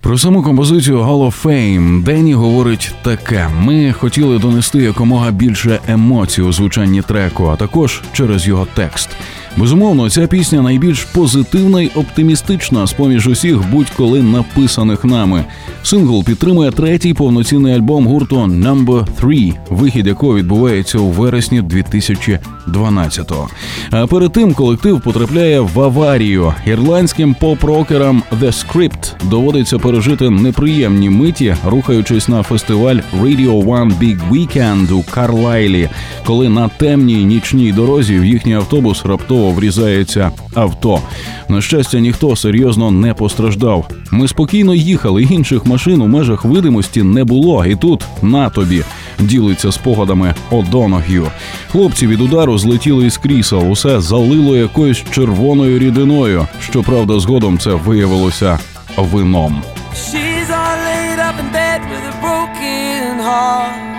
Про 0.00 0.18
саму 0.18 0.42
композицію 0.42 0.98
Hall 0.98 1.26
of 1.26 1.44
Fame 1.44 2.02
Дені 2.02 2.34
говорить 2.34 2.94
таке: 3.02 3.48
ми 3.48 3.92
хотіли 3.92 4.38
донести 4.38 4.78
якомога 4.78 5.30
більше 5.30 5.80
емоцій 5.88 6.42
у 6.42 6.52
звучанні 6.52 7.02
треку, 7.02 7.46
а 7.46 7.56
також 7.56 8.02
через 8.12 8.48
його 8.48 8.66
текст. 8.74 9.08
Безумовно, 9.56 10.10
ця 10.10 10.26
пісня 10.26 10.62
найбільш 10.62 11.04
позитивна 11.04 11.82
й 11.82 11.90
оптимістична 11.94 12.86
з 12.86 12.92
поміж 12.92 13.26
усіх 13.26 13.70
будь-коли 13.70 14.22
написаних 14.22 15.04
нами. 15.04 15.44
Сингл 15.82 16.24
підтримує 16.24 16.70
третій 16.70 17.14
повноцінний 17.14 17.74
альбом 17.74 18.06
гурту 18.06 18.36
Number 18.36 19.06
3, 19.20 19.52
вихід 19.70 20.06
якого 20.06 20.34
відбувається 20.36 20.98
у 20.98 21.06
вересні 21.06 21.62
2012-го. 21.62 23.48
А 23.90 24.06
перед 24.06 24.32
тим 24.32 24.54
колектив 24.54 25.00
потрапляє 25.00 25.60
в 25.60 25.80
аварію. 25.80 26.54
Ірландським 26.66 27.36
поп-рокерам 27.40 28.22
The 28.40 28.52
Script 28.52 29.28
доводиться 29.30 29.78
пережити 29.78 30.30
неприємні 30.30 31.10
миті, 31.10 31.56
рухаючись 31.66 32.28
на 32.28 32.42
фестиваль 32.42 32.96
Radio 33.20 33.64
One 33.64 33.98
Big 33.98 34.18
Weekend 34.30 34.92
у 34.92 35.02
Карлайлі, 35.02 35.88
коли 36.24 36.48
на 36.48 36.68
темній 36.68 37.24
нічній 37.24 37.72
дорозі 37.72 38.18
в 38.18 38.24
їхній 38.24 38.54
автобус 38.54 39.04
раптово 39.04 39.39
врізається 39.40 40.30
авто. 40.54 41.00
На 41.48 41.62
щастя, 41.62 41.98
ніхто 41.98 42.36
серйозно 42.36 42.90
не 42.90 43.14
постраждав. 43.14 43.88
Ми 44.10 44.28
спокійно 44.28 44.74
їхали, 44.74 45.22
інших 45.22 45.66
машин 45.66 46.02
у 46.02 46.06
межах 46.06 46.44
видимості 46.44 47.02
не 47.02 47.24
було, 47.24 47.66
і 47.66 47.76
тут 47.76 48.04
на 48.22 48.50
тобі 48.50 48.82
ділиться 49.18 49.72
спогадами 49.72 50.34
Одоног'ю. 50.50 51.26
Хлопці 51.70 52.06
від 52.06 52.20
удару 52.20 52.58
злетіли 52.58 53.06
із 53.06 53.18
крісел, 53.18 53.72
усе 53.72 54.00
залило 54.00 54.56
якоюсь 54.56 55.04
червоною 55.10 55.78
рідиною. 55.78 56.46
Щоправда, 56.60 57.20
згодом 57.20 57.58
це 57.58 57.70
виявилося 57.70 58.58
вином. 58.96 59.62
She's 59.94 60.50
all 60.50 60.76
laid 60.86 61.18
up 61.18 61.38
in 61.38 61.50
bed 61.52 61.80
with 61.90 62.04
a 62.12 62.16
broken 62.22 63.18
heart. 63.18 63.89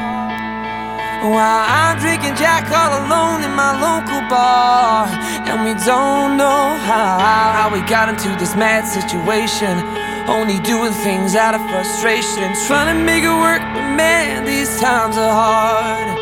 While 1.21 1.38
I'm 1.69 1.99
drinking 2.01 2.34
Jack 2.34 2.65
all 2.73 2.97
alone 3.05 3.45
in 3.45 3.53
my 3.53 3.77
local 3.77 4.25
bar. 4.25 5.05
And 5.45 5.62
we 5.62 5.77
don't 5.86 6.36
know 6.36 6.73
how, 6.81 7.21
how 7.21 7.69
we 7.69 7.81
got 7.86 8.10
into 8.10 8.29
this 8.41 8.55
mad 8.55 8.89
situation. 8.89 9.77
Only 10.25 10.57
doing 10.65 10.93
things 11.05 11.36
out 11.36 11.53
of 11.53 11.62
frustration. 11.69 12.49
Trying 12.65 12.97
to 12.97 13.03
make 13.05 13.21
it 13.21 13.38
work, 13.38 13.62
but 13.62 13.86
man, 13.93 14.45
these 14.45 14.79
times 14.81 15.15
are 15.15 15.29
hard. 15.29 16.17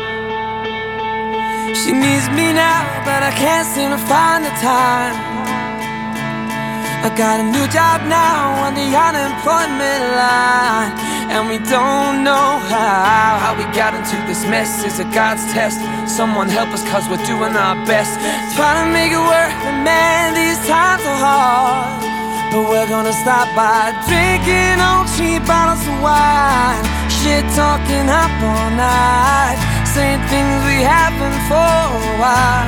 She 1.74 1.92
needs 1.96 2.28
me 2.36 2.52
now, 2.52 2.84
but 3.08 3.22
I 3.24 3.32
can't 3.32 3.64
seem 3.64 3.88
to 3.96 4.02
find 4.04 4.44
the 4.44 4.52
time. 4.60 5.16
I 7.00 7.08
got 7.16 7.40
a 7.40 7.46
new 7.48 7.66
job 7.72 8.04
now 8.04 8.68
on 8.68 8.76
the 8.76 8.84
unemployment 8.92 10.04
line. 10.12 10.92
And 11.30 11.46
we 11.46 11.58
don't 11.70 12.26
know 12.26 12.58
how, 12.66 13.38
how 13.38 13.52
we 13.54 13.62
got 13.70 13.94
into 13.94 14.18
this 14.26 14.42
mess. 14.50 14.82
Is 14.82 14.98
a 14.98 15.06
God's 15.14 15.46
test? 15.54 15.78
Someone 16.10 16.48
help 16.48 16.74
us, 16.74 16.82
cause 16.90 17.06
we're 17.06 17.22
doing 17.22 17.54
our 17.54 17.78
best. 17.86 18.18
Trying 18.58 18.82
to 18.82 18.88
make 18.90 19.14
it 19.14 19.22
work, 19.22 19.52
but 19.62 19.78
man, 19.86 20.34
these 20.34 20.58
times 20.66 21.06
are 21.06 21.20
hard. 21.22 22.02
But 22.50 22.66
we're 22.66 22.90
gonna 22.90 23.14
stop 23.14 23.46
by 23.54 23.94
drinking 24.10 24.82
on 24.82 25.06
cheap 25.14 25.46
bottles 25.46 25.86
of 25.86 26.02
wine. 26.02 26.82
Shit 27.22 27.46
talking 27.54 28.10
up 28.10 28.34
all 28.42 28.70
night. 28.74 29.54
Saying 29.86 30.18
things 30.26 30.58
we 30.66 30.82
haven't 30.82 31.38
for 31.46 31.62
a 31.62 32.14
while. 32.18 32.66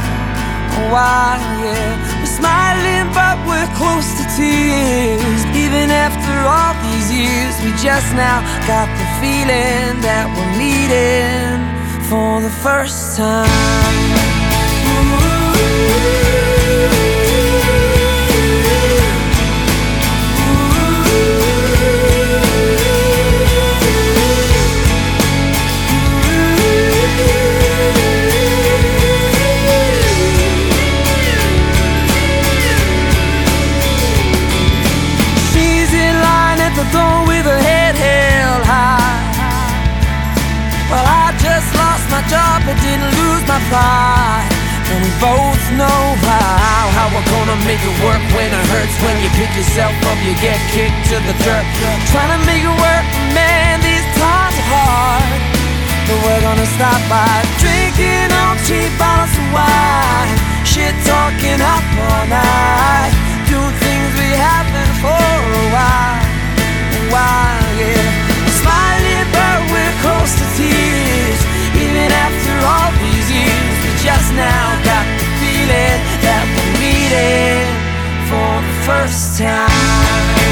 A 0.78 0.82
while, 0.94 1.42
yeah. 1.66 1.98
We're 2.22 2.30
smiling, 2.30 3.10
but 3.10 3.42
we're 3.42 3.70
close 3.74 4.06
to 4.22 4.24
tears. 4.38 5.42
Even 5.50 5.90
after 5.90 6.34
all 6.46 6.71
years, 7.12 7.54
we 7.62 7.70
just 7.82 8.14
now 8.14 8.40
got 8.66 8.88
the 8.98 9.06
feeling 9.20 10.00
that 10.00 10.26
we're 10.34 10.54
meeting 10.58 11.60
for 12.08 12.40
the 12.40 12.50
first 12.62 13.16
time. 13.16 14.01
And 43.72 45.00
we 45.00 45.12
both 45.16 45.62
know 45.80 46.02
how, 46.28 46.82
how 46.92 47.06
we're 47.16 47.24
gonna 47.32 47.56
make 47.64 47.80
it 47.80 47.96
work 48.04 48.20
when 48.36 48.52
it 48.52 48.64
hurts. 48.68 48.92
When 49.00 49.16
you 49.24 49.32
pick 49.40 49.48
yourself 49.56 49.96
up, 50.04 50.18
you 50.20 50.36
get 50.44 50.60
kicked 50.68 51.08
to 51.08 51.16
the 51.24 51.32
dirt. 51.40 51.64
Trying 52.12 52.36
to 52.36 52.40
make 52.44 52.60
it 52.60 52.76
work, 52.76 53.06
man, 53.32 53.80
these 53.80 54.04
times 54.20 54.56
are 54.60 54.68
hard. 54.68 55.40
But 56.04 56.18
we're 56.20 56.44
gonna 56.44 56.68
stop 56.76 57.00
by 57.08 57.40
drinking 57.64 58.28
on 58.44 58.60
cheap 58.68 58.92
bottles 59.00 59.32
of 59.32 59.48
wine. 59.56 60.36
Shit 60.68 60.92
talking 61.08 61.60
up 61.64 61.84
all 61.96 62.24
night. 62.28 63.12
Doing 63.48 63.76
things 63.80 64.10
we 64.20 64.30
haven't 64.36 64.92
for 65.00 65.16
a 65.16 65.64
while. 65.72 66.20
A 66.60 67.02
while, 67.08 67.61
now 74.36 74.82
got 74.84 75.06
the 75.18 75.26
feeling 75.40 75.98
that 76.24 76.44
we're 76.54 76.74
meeting 76.80 77.68
for 78.28 78.52
the 78.66 78.76
first 78.86 79.38
time. 79.38 80.51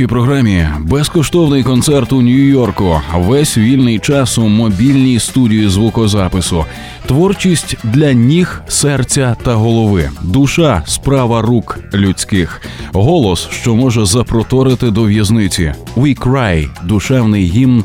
Нашій 0.00 0.08
програмі 0.08 0.66
безкоштовний 0.80 1.62
концерт 1.62 2.12
у 2.12 2.22
Нью-Йорку. 2.22 3.00
Весь 3.14 3.58
вільний 3.58 3.98
час 3.98 4.38
у 4.38 4.48
мобільній 4.48 5.18
студії 5.18 5.68
звукозапису. 5.68 6.64
Творчість 7.06 7.76
для 7.84 8.12
ніг, 8.12 8.62
серця 8.68 9.36
та 9.44 9.54
голови. 9.54 10.10
Душа 10.22 10.82
справа 10.86 11.42
рук 11.42 11.78
людських. 11.94 12.60
Голос, 12.92 13.48
що 13.50 13.74
може 13.74 14.06
запроторити 14.06 14.90
до 14.90 15.02
в'язниці. 15.02 15.74
We 15.96 16.18
Cry– 16.18 16.68
душевний 16.84 17.44
гімн 17.44 17.84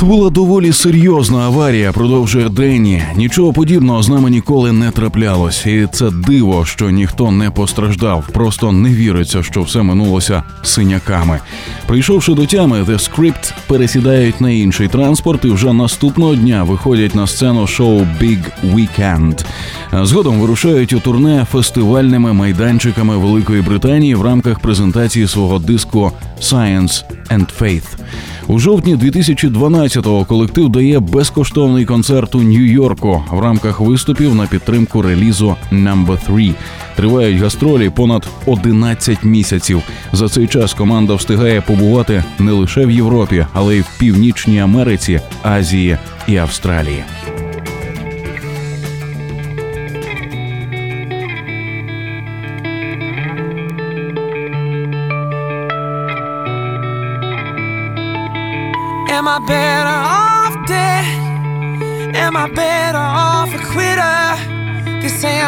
Це 0.00 0.06
була 0.06 0.30
доволі 0.30 0.72
серйозна 0.72 1.38
аварія. 1.38 1.92
Продовжує 1.92 2.48
Денні. 2.48 3.02
Нічого 3.16 3.52
подібного 3.52 4.02
з 4.02 4.08
нами 4.08 4.30
ніколи 4.30 4.72
не 4.72 4.90
траплялось, 4.90 5.66
і 5.66 5.88
це 5.92 6.10
диво, 6.10 6.64
що 6.64 6.90
ніхто 6.90 7.30
не 7.30 7.50
постраждав. 7.50 8.28
Просто 8.32 8.72
не 8.72 8.88
віриться, 8.88 9.42
що 9.42 9.62
все 9.62 9.82
минулося 9.82 10.42
синяками. 10.62 11.40
Прийшовши 11.86 12.34
до 12.34 12.46
тями, 12.46 12.82
The 12.82 13.10
Script 13.10 13.52
пересідають 13.66 14.40
на 14.40 14.50
інший 14.50 14.88
транспорт 14.88 15.44
і 15.44 15.50
вже 15.50 15.72
наступного 15.72 16.34
дня 16.34 16.64
виходять 16.64 17.14
на 17.14 17.26
сцену 17.26 17.66
шоу 17.66 18.00
Big 18.00 18.40
Weekend. 18.64 19.44
Згодом 20.02 20.40
вирушають 20.40 20.92
у 20.92 21.00
турне 21.00 21.46
фестивальними 21.52 22.32
майданчиками 22.32 23.16
Великої 23.18 23.62
Британії 23.62 24.14
в 24.14 24.22
рамках 24.22 24.58
презентації 24.58 25.28
свого 25.28 25.58
диску 25.58 26.12
Science 26.40 27.04
and 27.30 27.46
Faith. 27.60 27.96
у 28.46 28.58
жовтні 28.58 28.96
2012 28.96 29.89
17-го 29.90 30.24
колектив 30.24 30.68
дає 30.68 31.00
безкоштовний 31.00 31.84
концерт 31.84 32.34
у 32.34 32.42
Нью-Йорку 32.42 33.22
в 33.30 33.38
рамках 33.38 33.80
виступів 33.80 34.34
на 34.34 34.46
підтримку 34.46 35.02
релізу 35.02 35.56
«Number 35.72 36.30
3». 36.30 36.54
Тривають 36.96 37.38
гастролі 37.38 37.90
понад 37.90 38.28
11 38.46 39.24
місяців. 39.24 39.82
За 40.12 40.28
цей 40.28 40.46
час 40.46 40.74
команда 40.74 41.14
встигає 41.14 41.60
побувати 41.60 42.24
не 42.38 42.52
лише 42.52 42.86
в 42.86 42.90
Європі, 42.90 43.46
але 43.52 43.76
й 43.76 43.80
в 43.80 43.98
Північній 43.98 44.60
Америці, 44.60 45.20
Азії 45.42 45.98
і 46.28 46.36
Австралії. 46.36 47.04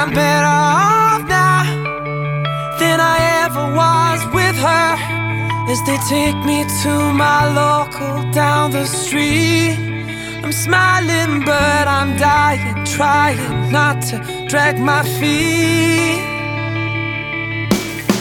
I'm 0.03 0.11
better 0.13 0.47
off 0.47 1.23
now 1.29 1.63
than 2.81 2.99
I 3.01 3.19
ever 3.45 3.65
was 3.73 4.21
with 4.35 4.57
her. 4.57 4.91
As 5.71 5.81
they 5.87 5.97
take 6.11 6.35
me 6.45 6.65
to 6.83 6.93
my 7.15 7.47
local 7.55 8.29
down 8.33 8.73
the 8.73 8.85
street, 8.85 9.77
I'm 10.43 10.51
smiling, 10.51 11.45
but 11.45 11.87
I'm 11.87 12.17
dying, 12.17 12.85
trying 12.85 13.71
not 13.71 14.03
to 14.09 14.19
drag 14.49 14.81
my 14.81 15.05
feet. 15.21 16.19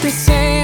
They 0.02 0.10
say 0.10 0.61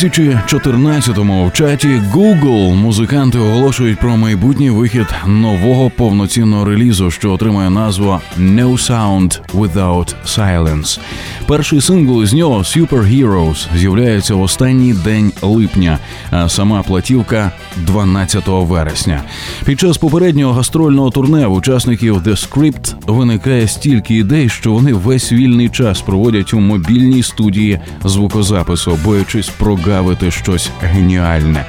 2014-му 0.00 1.46
в 1.46 1.52
чаті 1.52 1.88
Google 1.88 2.74
музиканти 2.74 3.38
оголошують 3.38 3.98
про 3.98 4.16
майбутній 4.16 4.70
вихід 4.70 5.06
нового 5.26 5.90
повноцінного 5.90 6.64
релізу, 6.64 7.10
що 7.10 7.32
отримає 7.32 7.70
назву 7.70 8.20
No 8.38 8.90
Sound 8.90 9.40
Without 9.54 10.14
Silence. 10.26 11.00
Перший 11.50 11.80
сингл 11.80 12.24
з 12.24 12.32
нього 12.32 12.58
Superheroes 12.58 13.66
з'являється 13.76 14.34
в 14.34 14.42
останній 14.42 14.94
день 14.94 15.32
липня, 15.42 15.98
а 16.30 16.48
сама 16.48 16.82
платівка 16.82 17.52
12 17.76 18.44
вересня. 18.46 19.22
Під 19.64 19.80
час 19.80 19.98
попереднього 19.98 20.52
гастрольного 20.52 21.10
турне 21.10 21.46
в 21.46 21.52
учасників 21.52 22.16
The 22.16 22.48
Script 22.48 22.94
виникає 23.06 23.68
стільки 23.68 24.14
ідей, 24.14 24.48
що 24.48 24.72
вони 24.72 24.92
весь 24.92 25.32
вільний 25.32 25.68
час 25.68 26.00
проводять 26.00 26.54
у 26.54 26.60
мобільній 26.60 27.22
студії 27.22 27.80
звукозапису, 28.04 28.98
боячись 29.04 29.48
прогавити 29.48 30.30
щось 30.30 30.70
геніальне. 30.80 31.66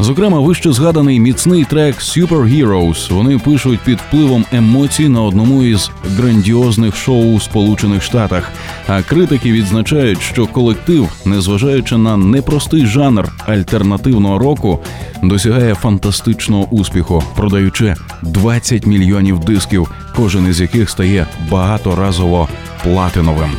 Зокрема, 0.00 0.40
вище 0.40 0.72
згаданий 0.72 1.20
міцний 1.20 1.64
трек 1.64 1.96
Superheroes 1.96 3.14
вони 3.14 3.38
пишуть 3.38 3.80
під 3.80 3.98
впливом 3.98 4.44
емоцій 4.52 5.08
на 5.08 5.22
одному 5.22 5.62
із 5.62 5.90
грандіозних 6.16 6.96
шоу 6.96 7.34
у 7.34 7.40
Сполучених 7.40 8.02
Штатах. 8.02 8.50
А 8.86 9.02
критики 9.02 9.52
відзначають, 9.52 10.20
що 10.22 10.46
колектив, 10.46 11.08
незважаючи 11.24 11.96
на 11.96 12.16
непростий 12.16 12.86
жанр 12.86 13.32
альтернативного 13.46 14.38
року, 14.38 14.80
досягає 15.22 15.74
фантастичного 15.74 16.64
успіху, 16.64 17.22
продаючи 17.36 17.94
20 18.22 18.86
мільйонів 18.86 19.38
дисків, 19.38 19.90
кожен 20.16 20.48
із 20.48 20.60
яких 20.60 20.90
стає 20.90 21.26
багаторазово 21.50 22.48
платиновим. 22.82 23.50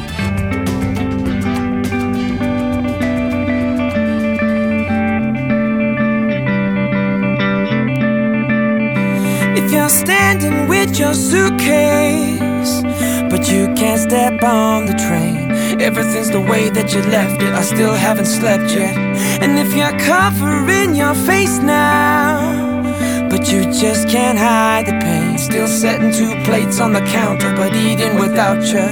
Your 11.05 11.13
suitcase, 11.13 12.81
but 13.29 13.47
you 13.47 13.71
can't 13.75 14.01
step 14.01 14.41
on 14.41 14.87
the 14.87 14.97
train, 15.07 15.51
everything's 15.79 16.31
the 16.31 16.41
way 16.41 16.69
that 16.69 16.93
you 16.93 17.01
left 17.17 17.39
it. 17.43 17.53
I 17.53 17.61
still 17.61 17.93
haven't 17.93 18.25
slept 18.25 18.71
yet. 18.73 18.97
And 19.43 19.59
if 19.59 19.69
you're 19.77 19.97
covering 19.99 20.95
your 20.95 21.13
face 21.13 21.59
now, 21.59 23.29
but 23.29 23.51
you 23.51 23.61
just 23.83 24.09
can't 24.09 24.39
hide 24.39 24.87
the 24.87 24.97
pain, 25.07 25.37
still 25.37 25.67
setting 25.67 26.11
two 26.11 26.33
plates 26.43 26.79
on 26.79 26.91
the 26.93 27.05
counter, 27.19 27.53
but 27.55 27.75
eating 27.75 28.15
without 28.17 28.61
you. 28.73 28.87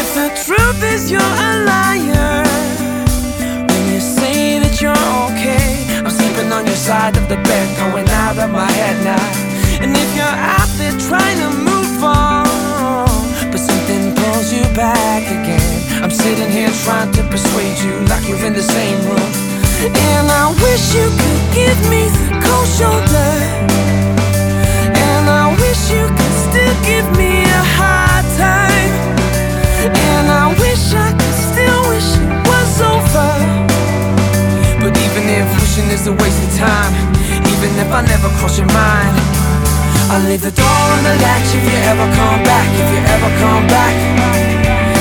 If 0.00 0.08
the 0.20 0.28
truth 0.46 0.80
is 0.94 1.10
you're 1.12 1.34
a 1.48 1.52
liar, 1.70 2.42
when 3.68 3.82
you 3.92 4.00
say 4.00 4.58
that 4.62 4.80
you're 4.80 5.04
okay, 5.28 5.68
I'm 6.04 6.10
sleeping 6.10 6.50
on 6.52 6.64
your 6.64 6.80
side 6.88 7.18
of 7.18 7.28
the 7.28 7.36
bed, 7.36 7.66
going 7.76 8.08
out 8.24 8.38
of 8.38 8.50
my 8.50 8.70
head 8.80 8.96
now. 9.04 9.26
And 9.82 9.90
if 9.94 10.16
you're 10.16 10.38
out 10.54 10.63
trying 11.08 11.36
to 11.36 11.50
move 11.60 12.02
on, 12.02 13.04
but 13.52 13.58
something 13.58 14.14
pulls 14.14 14.52
you 14.52 14.64
back 14.72 15.22
again, 15.28 16.02
I'm 16.02 16.10
sitting 16.10 16.50
here 16.50 16.70
trying 16.84 17.12
to 17.12 17.22
persuade 17.28 17.78
you 17.84 17.92
like 18.08 18.26
you're 18.26 18.42
in 18.44 18.54
the 18.54 18.62
same 18.62 18.98
room. 19.04 19.32
And 19.84 20.26
I 20.32 20.48
wish 20.64 20.94
you 20.96 21.04
could 21.20 21.42
give 21.52 21.78
me 21.92 22.08
the 22.08 22.40
cold 22.40 22.68
shoulder. 22.72 23.30
And 24.96 25.24
I 25.28 25.52
wish 25.60 25.92
you 25.92 26.08
could 26.08 26.36
still 26.48 26.76
give 26.88 27.06
me 27.20 27.44
a 27.44 27.64
hard 27.76 28.24
time. 28.40 28.92
And 29.84 30.26
I 30.32 30.56
wish 30.56 30.94
I 30.96 31.12
could 31.12 31.38
still 31.52 31.80
wish 31.92 32.08
it 32.16 32.32
was 32.48 32.80
over. 32.80 33.32
But 34.80 34.96
even 35.04 35.24
if 35.28 35.46
wishing 35.60 35.90
is 35.92 36.06
a 36.06 36.14
waste 36.16 36.42
of 36.48 36.52
time, 36.56 36.92
even 37.52 37.76
if 37.76 37.92
I 37.92 38.00
never 38.08 38.28
cross 38.40 38.56
your 38.56 38.72
mind, 38.72 39.33
I'll 40.10 40.20
leave 40.28 40.42
the 40.42 40.52
door 40.52 40.84
on 40.92 41.02
the 41.02 41.16
latch 41.16 41.48
if 41.56 41.64
you 41.64 41.78
ever 41.88 42.06
come 42.12 42.40
back, 42.44 42.68
if 42.76 42.88
you 42.92 43.00
ever 43.08 43.30
come 43.40 43.64
back. 43.66 43.94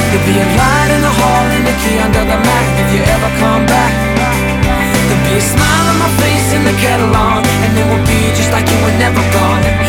There'll 0.09 0.23
be 0.23 0.39
a 0.39 0.47
light 0.55 0.89
in 0.95 1.01
the 1.03 1.11
hall 1.11 1.43
and 1.51 1.63
the 1.67 1.75
key 1.83 1.99
under 1.99 2.23
the 2.23 2.39
mat 2.39 2.65
if 2.79 2.87
you 2.95 3.01
ever 3.03 3.29
come 3.37 3.65
back. 3.67 3.91
There'll 5.07 5.25
be 5.27 5.35
a 5.35 5.43
smile 5.43 5.85
on 5.91 5.97
my 5.99 6.11
face 6.23 6.47
and 6.55 6.63
the 6.63 6.75
kettle 6.79 7.11
on, 7.11 7.43
and 7.43 7.71
it 7.75 7.85
will 7.91 8.05
be 8.07 8.31
just 8.31 8.51
like 8.55 8.63
you 8.69 8.79
were 8.79 8.95
never 8.95 9.21
gone. 9.35 9.82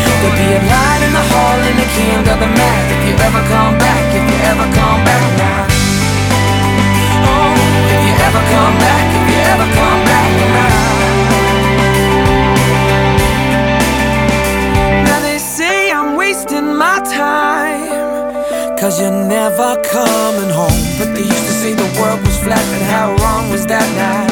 Cause 18.85 19.01
you're 19.01 19.09
never 19.09 19.81
coming 19.81 20.51
home. 20.51 20.77
But 20.99 21.15
they 21.15 21.25
used 21.25 21.45
to 21.49 21.55
say 21.57 21.73
the 21.73 21.89
world 21.99 22.21
was 22.21 22.37
flat 22.37 22.61
and 22.77 22.85
how 22.85 23.15
wrong 23.17 23.49
was 23.49 23.65
that 23.65 23.81
now? 23.97 24.29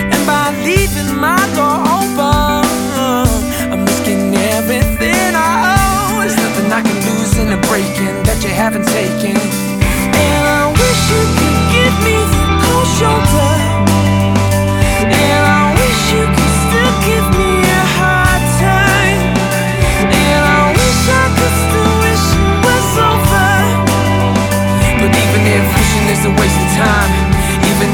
And 0.00 0.22
by 0.24 0.48
leaving 0.64 1.12
my 1.20 1.36
door 1.52 1.76
open 2.00 2.64
I'm 3.70 3.84
risking 3.84 4.34
everything 4.56 5.36
I 5.36 5.76
own. 5.76 6.24
There's 6.24 6.40
nothing 6.40 6.72
I 6.72 6.80
can 6.80 6.98
lose 7.04 7.36
in 7.36 7.52
a 7.52 7.60
breaking 7.68 8.16
That 8.24 8.40
you 8.40 8.48
haven't 8.48 8.88
taken. 8.88 9.36
And 9.36 10.42
I 10.48 10.72
wish 10.72 11.00
you 11.12 11.22
could 11.36 11.60
give 11.76 11.96
me 12.00 12.16
the 12.32 12.44
cold 12.64 12.88
shoulder 12.96 13.51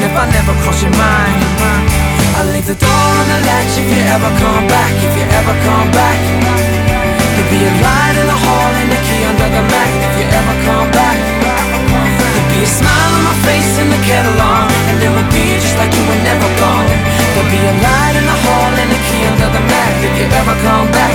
if 0.02 0.14
I 0.14 0.30
never 0.30 0.54
cross 0.62 0.82
your 0.82 0.94
mind, 0.94 1.42
I'll 2.38 2.46
leave 2.54 2.66
the 2.66 2.78
door 2.78 3.08
on 3.18 3.26
the 3.26 3.40
latch 3.50 3.74
if 3.82 3.88
you 3.90 4.02
ever 4.14 4.30
come 4.38 4.66
back, 4.70 4.94
if 5.02 5.12
you 5.18 5.26
ever 5.26 5.54
come 5.66 5.90
back. 5.90 6.18
There'll 7.34 7.50
be 7.50 7.66
a 7.66 7.72
light 7.82 8.14
in 8.14 8.26
the 8.26 8.38
hall 8.38 8.70
and 8.78 8.88
a 8.94 9.00
key 9.06 9.22
under 9.26 9.48
the 9.50 9.64
mat 9.66 9.90
if 10.06 10.12
you 10.22 10.26
ever 10.30 10.54
come 10.66 10.88
back. 10.94 11.18
There'll 11.18 12.50
be 12.54 12.62
a 12.62 12.70
smile 12.70 13.12
on 13.18 13.22
my 13.26 13.36
face 13.42 13.72
and 13.82 13.90
the 13.90 14.00
kettle 14.06 14.38
on, 14.38 14.70
and 14.90 15.02
it 15.02 15.10
will 15.10 15.30
be 15.34 15.58
just 15.58 15.74
like 15.78 15.90
you 15.90 16.04
were 16.06 16.22
never 16.22 16.46
gone. 16.62 16.86
There'll 17.34 17.50
be 17.50 17.58
a 17.58 17.74
light 17.82 18.14
in 18.14 18.26
the 18.26 18.38
hall 18.46 18.70
and 18.70 18.90
a 18.94 19.00
key 19.02 19.22
under 19.26 19.50
the 19.50 19.62
mat 19.66 19.92
if 20.06 20.12
you 20.14 20.26
ever 20.30 20.54
come 20.62 20.86
back, 20.94 21.14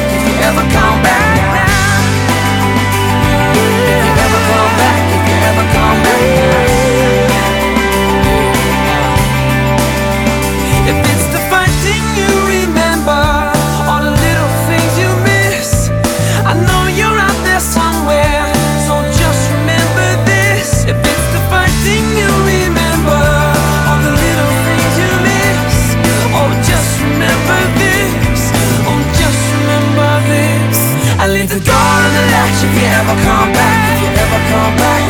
leave 31.44 31.60
the 31.60 31.66
door 31.68 31.76
on 31.76 32.12
the 32.16 32.24
latch 32.32 32.64
if 32.64 32.72
you 32.72 32.88
ever 32.88 33.16
come 33.28 33.52
back, 33.52 33.80
if 33.92 34.00
you 34.00 34.12
ever 34.16 34.40
come 34.48 34.76
back. 34.80 35.04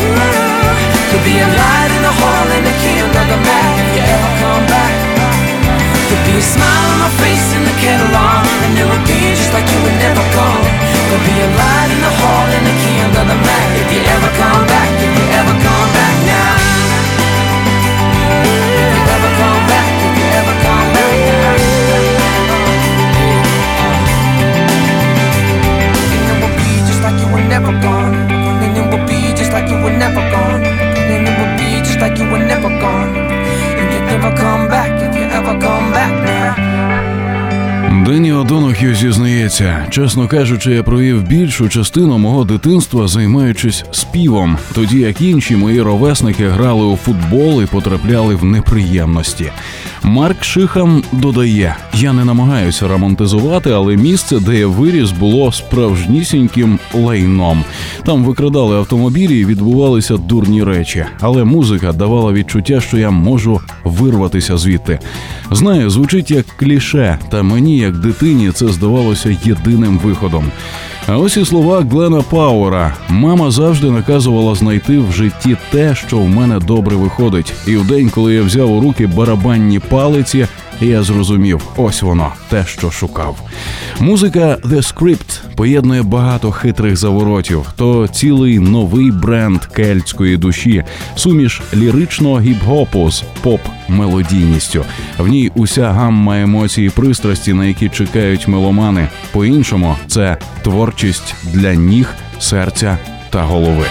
There'll 1.14 1.22
be 1.22 1.38
a 1.38 1.46
light 1.46 1.92
in 1.94 2.02
the 2.02 2.10
hall 2.10 2.48
and 2.50 2.66
a 2.66 2.74
key 2.82 2.98
under 3.06 3.26
the 3.30 3.38
mat 3.38 3.74
if 3.78 3.90
you 3.94 4.02
ever 4.02 4.32
come 4.42 4.66
back. 4.66 4.94
There'll 6.10 6.26
be 6.26 6.34
a 6.34 6.42
smile 6.42 6.90
on 6.90 7.00
my 7.06 7.12
face 7.22 7.54
and 7.54 7.66
the 7.70 7.76
kettle 7.82 8.14
on 8.18 8.46
And 8.66 8.78
it 8.78 8.86
be 9.06 9.34
just 9.34 9.54
like 9.54 9.66
you 9.66 9.80
were 9.82 9.98
never 9.98 10.22
gone 10.30 10.62
There'll 11.10 11.26
be 11.26 11.38
a 11.42 11.50
light 11.58 11.90
in 11.90 12.02
the 12.06 12.14
hall 12.22 12.46
and 12.54 12.66
a 12.70 12.76
key 12.82 12.98
under 13.02 13.26
the 13.34 13.38
mat 13.38 13.68
If 13.82 13.88
you 13.94 14.02
ever 14.14 14.30
come 14.38 14.64
back, 14.68 14.73
Дені 38.06 38.34
Одонохів 38.34 38.96
зізнається. 38.96 39.88
Чесно 39.90 40.28
кажучи, 40.28 40.72
я 40.72 40.84
провів 40.84 41.24
більшу 41.24 41.70
частину 41.70 42.18
мого 42.18 42.44
дитинства, 42.44 43.08
займаючись 43.08 43.86
співом, 43.92 44.58
тоді 44.76 45.00
як 45.00 45.22
інші 45.22 45.56
мої 45.56 45.82
ровесники 45.82 46.48
грали 46.48 46.86
у 46.86 46.96
футбол 46.96 47.64
і 47.64 47.66
потрапляли 47.66 48.36
в 48.36 48.46
неприємності. 48.46 49.52
Марк 50.04 50.44
Шихам 50.44 51.04
додає: 51.12 51.76
я 51.94 52.14
не 52.14 52.26
намагаюся 52.26 52.88
романтизувати, 52.88 53.72
але 53.72 53.98
місце, 53.98 54.40
де 54.40 54.60
я 54.60 54.68
виріс, 54.68 55.12
було 55.12 55.52
справжнісіньким 55.52 56.80
лайном. 56.94 57.64
Там 58.06 58.24
викрадали 58.26 58.78
автомобілі 58.78 59.40
і 59.40 59.46
відбувалися 59.46 60.18
дурні 60.18 60.64
речі, 60.64 61.06
але 61.20 61.44
музика 61.44 61.94
давала 61.94 62.34
відчуття, 62.34 62.82
що 62.82 62.98
я 62.98 63.12
можу 63.12 63.62
вирватися 63.84 64.58
звідти. 64.58 65.00
Знаю, 65.52 65.90
звучить 65.90 66.32
як 66.32 66.46
кліше, 66.46 67.20
та 67.30 67.44
мені, 67.44 67.78
як 67.78 68.00
дитині, 68.00 68.52
це 68.52 68.68
здавалося 68.68 69.38
єдиним 69.44 69.98
виходом. 69.98 70.52
А 71.08 71.18
ось 71.18 71.38
і 71.38 71.46
слова 71.46 71.82
Глена 71.92 72.22
Пауера. 72.22 72.94
Мама 73.10 73.52
завжди 73.52 73.92
наказувала 73.92 74.56
знайти 74.56 75.00
в 75.00 75.12
житті 75.12 75.58
те, 75.72 75.96
що 75.96 76.18
в 76.18 76.30
мене 76.30 76.60
добре 76.60 76.96
виходить. 76.96 77.54
І 77.68 77.76
в 77.76 77.88
день, 77.88 78.10
коли 78.10 78.34
я 78.34 78.42
взяв 78.42 78.72
у 78.72 78.82
руки 78.82 79.08
барабанні 79.08 79.80
палиці, 79.80 80.48
я 80.82 81.04
зрозумів, 81.04 81.62
ось 81.78 82.02
воно, 82.02 82.32
те, 82.50 82.66
що 82.66 82.92
шукав. 82.92 83.38
Музика 84.00 84.58
The 84.64 84.94
Script 84.94 85.42
поєднує 85.56 86.02
багато 86.02 86.52
хитрих 86.52 86.98
заворотів, 86.98 87.66
то 87.76 88.08
цілий 88.08 88.60
новий 88.60 89.12
бренд 89.12 89.66
кельтської 89.66 90.38
душі, 90.38 90.84
суміш 91.16 91.62
ліричного 91.74 92.40
гіп-гопу 92.40 93.12
з 93.12 93.24
поп-мелодійністю. 93.44 94.86
В 95.18 95.28
ній 95.28 95.52
уся 95.56 95.92
гамма 95.92 96.42
емоцій 96.42 96.84
і 96.84 96.90
пристрасті, 96.90 97.54
на 97.54 97.66
які 97.66 97.90
чекають 97.90 98.48
меломани. 98.48 99.08
По-іншому, 99.32 99.96
це 100.08 100.38
творчість 100.64 101.36
для 101.54 101.74
ніг, 101.74 102.14
серця 102.40 102.98
та 103.30 103.44
голови. 103.44 103.86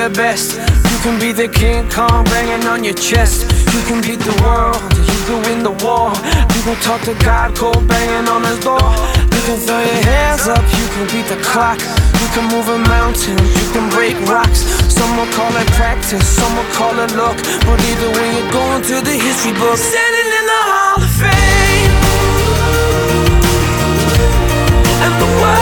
The 0.00 0.08
best. 0.16 0.56
You 0.88 0.98
can 1.04 1.20
be 1.20 1.32
the 1.32 1.48
King 1.48 1.84
Kong 1.90 2.24
banging 2.32 2.66
on 2.66 2.84
your 2.84 2.94
chest. 2.94 3.44
You 3.74 3.80
can 3.84 4.00
beat 4.00 4.20
the 4.24 4.32
world, 4.40 4.80
you 4.96 5.20
can 5.28 5.38
win 5.44 5.60
the 5.60 5.76
war. 5.84 6.08
You 6.56 6.60
can 6.64 6.76
talk 6.80 7.04
to 7.04 7.12
God, 7.20 7.52
cold 7.54 7.84
banging 7.86 8.26
on 8.28 8.40
his 8.48 8.60
door. 8.64 8.80
You 9.34 9.40
can 9.44 9.58
throw 9.60 9.76
your 9.76 10.02
hands 10.08 10.48
up, 10.48 10.64
you 10.80 10.86
can 10.96 11.04
beat 11.12 11.28
the 11.28 11.36
clock. 11.44 11.76
You 12.16 12.28
can 12.32 12.48
move 12.48 12.68
a 12.72 12.78
mountain, 12.88 13.36
you 13.60 13.66
can 13.76 13.92
break 13.92 14.16
rocks. 14.24 14.64
Some 14.88 15.10
will 15.18 15.30
call 15.36 15.52
it 15.60 15.68
practice, 15.76 16.24
some 16.24 16.52
will 16.56 16.70
call 16.72 16.96
it 16.96 17.12
luck. 17.12 17.36
But 17.68 17.76
either 17.90 18.10
way, 18.16 18.28
you're 18.40 18.52
going 18.52 18.82
to 18.88 18.96
the 19.04 19.16
history 19.20 19.52
book. 19.52 19.76
Standing 19.76 20.30
in 20.38 20.44
the 20.48 20.62
Hall 20.70 20.96
of 20.96 21.12
Fame. 21.20 21.92
And 25.04 25.14
the 25.20 25.28
world's 25.44 25.59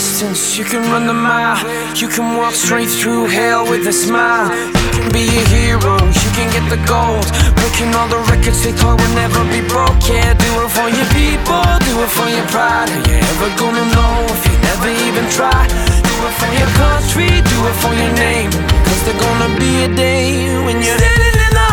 distance, 0.00 0.56
you 0.56 0.64
can 0.64 0.80
run 0.92 1.06
the 1.06 1.12
mile. 1.12 1.60
You 1.94 2.08
can 2.08 2.36
walk 2.40 2.54
straight 2.54 2.88
through 2.88 3.26
hell 3.26 3.68
with 3.68 3.86
a 3.86 3.92
smile. 3.92 4.48
You 4.48 4.88
can 4.96 5.08
be 5.12 5.28
a 5.28 5.44
hero, 5.52 5.94
you 6.24 6.30
can 6.36 6.48
get 6.56 6.64
the 6.72 6.80
gold. 6.88 7.28
Breaking 7.60 7.92
all 7.98 8.08
the 8.08 8.22
records 8.32 8.64
they 8.64 8.72
thought 8.72 8.96
would 8.96 9.14
never 9.14 9.42
be 9.52 9.60
broke. 9.68 10.00
Yeah, 10.08 10.32
do 10.32 10.50
it 10.64 10.70
for 10.72 10.88
your 10.88 11.08
people, 11.12 11.60
do 11.84 11.94
it 12.00 12.12
for 12.16 12.28
your 12.32 12.48
pride. 12.48 12.88
Are 12.88 13.02
you 13.08 13.16
ever 13.32 13.50
gonna 13.60 13.86
know 13.96 14.16
if 14.32 14.40
you 14.48 14.56
never 14.72 14.88
even 15.06 15.24
try? 15.36 15.68
Do 16.08 16.14
it 16.28 16.34
for 16.40 16.52
your 16.60 16.72
country, 16.80 17.28
do 17.52 17.58
it 17.68 17.76
for 17.84 17.92
your 17.92 18.12
name. 18.16 18.50
Cause 18.88 19.00
there's 19.04 19.20
gonna 19.20 19.52
be 19.60 19.84
a 19.84 19.90
day 19.92 20.48
when 20.64 20.80
you're 20.80 20.96
standing 20.96 21.36
in 21.44 21.52
the 21.60 21.69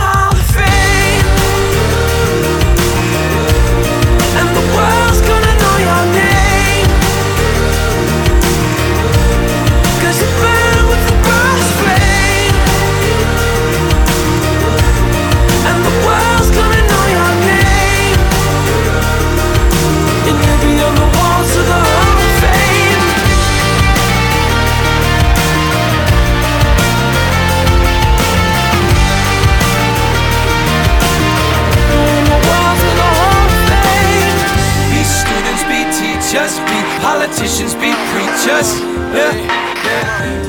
politicians, 37.37 37.75
be 37.75 37.93
preachers. 38.09 38.81
Yeah. 39.13 39.29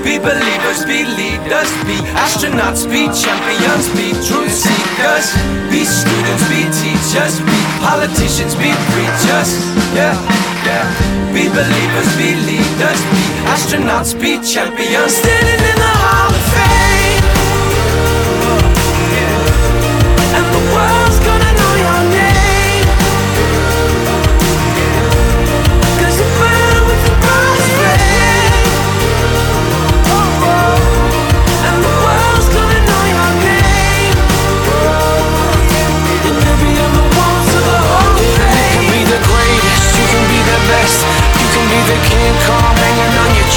Be 0.00 0.16
believers, 0.16 0.88
be 0.88 1.04
leaders, 1.04 1.68
be 1.84 2.00
astronauts, 2.16 2.88
be 2.88 3.04
champions, 3.12 3.92
be 3.92 4.16
truth 4.24 4.48
seekers. 4.48 5.36
Be 5.68 5.84
students, 5.84 6.48
be 6.48 6.64
teachers, 6.80 7.40
be 7.44 7.58
politicians, 7.84 8.54
be 8.56 8.72
preachers. 8.96 9.50
Yeah, 9.92 10.16
yeah. 10.64 10.88
Be 11.28 11.44
believers, 11.52 12.08
be 12.16 12.32
leaders, 12.48 13.00
be 13.12 13.24
astronauts, 13.52 14.16
be 14.18 14.40
champions. 14.40 15.12
Standing 15.12 15.60
in 15.60 15.76
the 15.76 15.92
Hall 15.92 16.27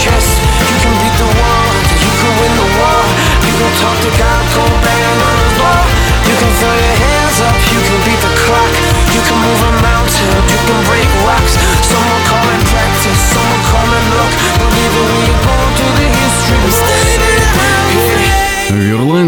chest. 0.02 0.42
You 0.66 0.78
can 0.82 0.94
beat 0.98 1.16
the 1.22 1.30
world, 1.30 1.78
you 2.02 2.10
can 2.10 2.34
win 2.42 2.54
the 2.58 2.68
war. 2.74 3.02
You 3.46 3.54
can 3.54 3.72
talk 3.78 3.98
to 4.02 4.12
God, 4.18 4.42
go 4.58 4.64
banging 4.82 5.20
on 5.22 5.36
his 5.46 5.54
door. 5.62 5.82
You 6.26 6.36
can 6.42 6.52
throw 6.58 6.74
your 6.74 6.96
hands 7.06 7.38
up, 7.46 7.58
you 7.70 7.80
can 7.86 8.00
beat 8.02 8.22
the 8.26 8.34
clock. 8.34 8.74
You 9.14 9.22
can 9.22 9.38
move 9.38 9.62
a 9.62 9.74
mountain, 9.86 10.34
you 10.50 10.60
can 10.66 10.80
break 10.90 11.10
rocks. 11.30 11.71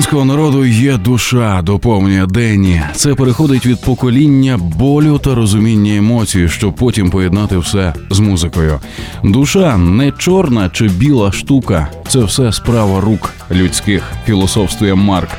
В 0.04 0.06
ірландського 0.06 0.38
народу 0.38 0.66
є 0.66 0.97
душа, 0.97 1.62
доповнює 1.62 2.26
Денні. 2.26 2.82
Це 2.95 3.16
переходить 3.16 3.66
від 3.66 3.82
покоління 3.82 4.58
болю 4.58 5.18
та 5.24 5.36
розуміння 5.36 5.95
емоцій, 5.95 6.49
щоб 6.49 6.76
потім 6.76 7.10
поєднати 7.10 7.58
все 7.58 7.93
з 8.10 8.20
музикою. 8.20 8.80
Душа 9.24 9.78
не 9.78 10.12
чорна 10.12 10.70
чи 10.70 10.88
біла 10.88 11.32
штука, 11.32 11.88
це 12.08 12.20
все 12.20 12.51
справа 12.51 13.01
рук 13.01 13.34
людських, 13.51 14.12
філософствує 14.26 14.95
Марк. 14.95 15.30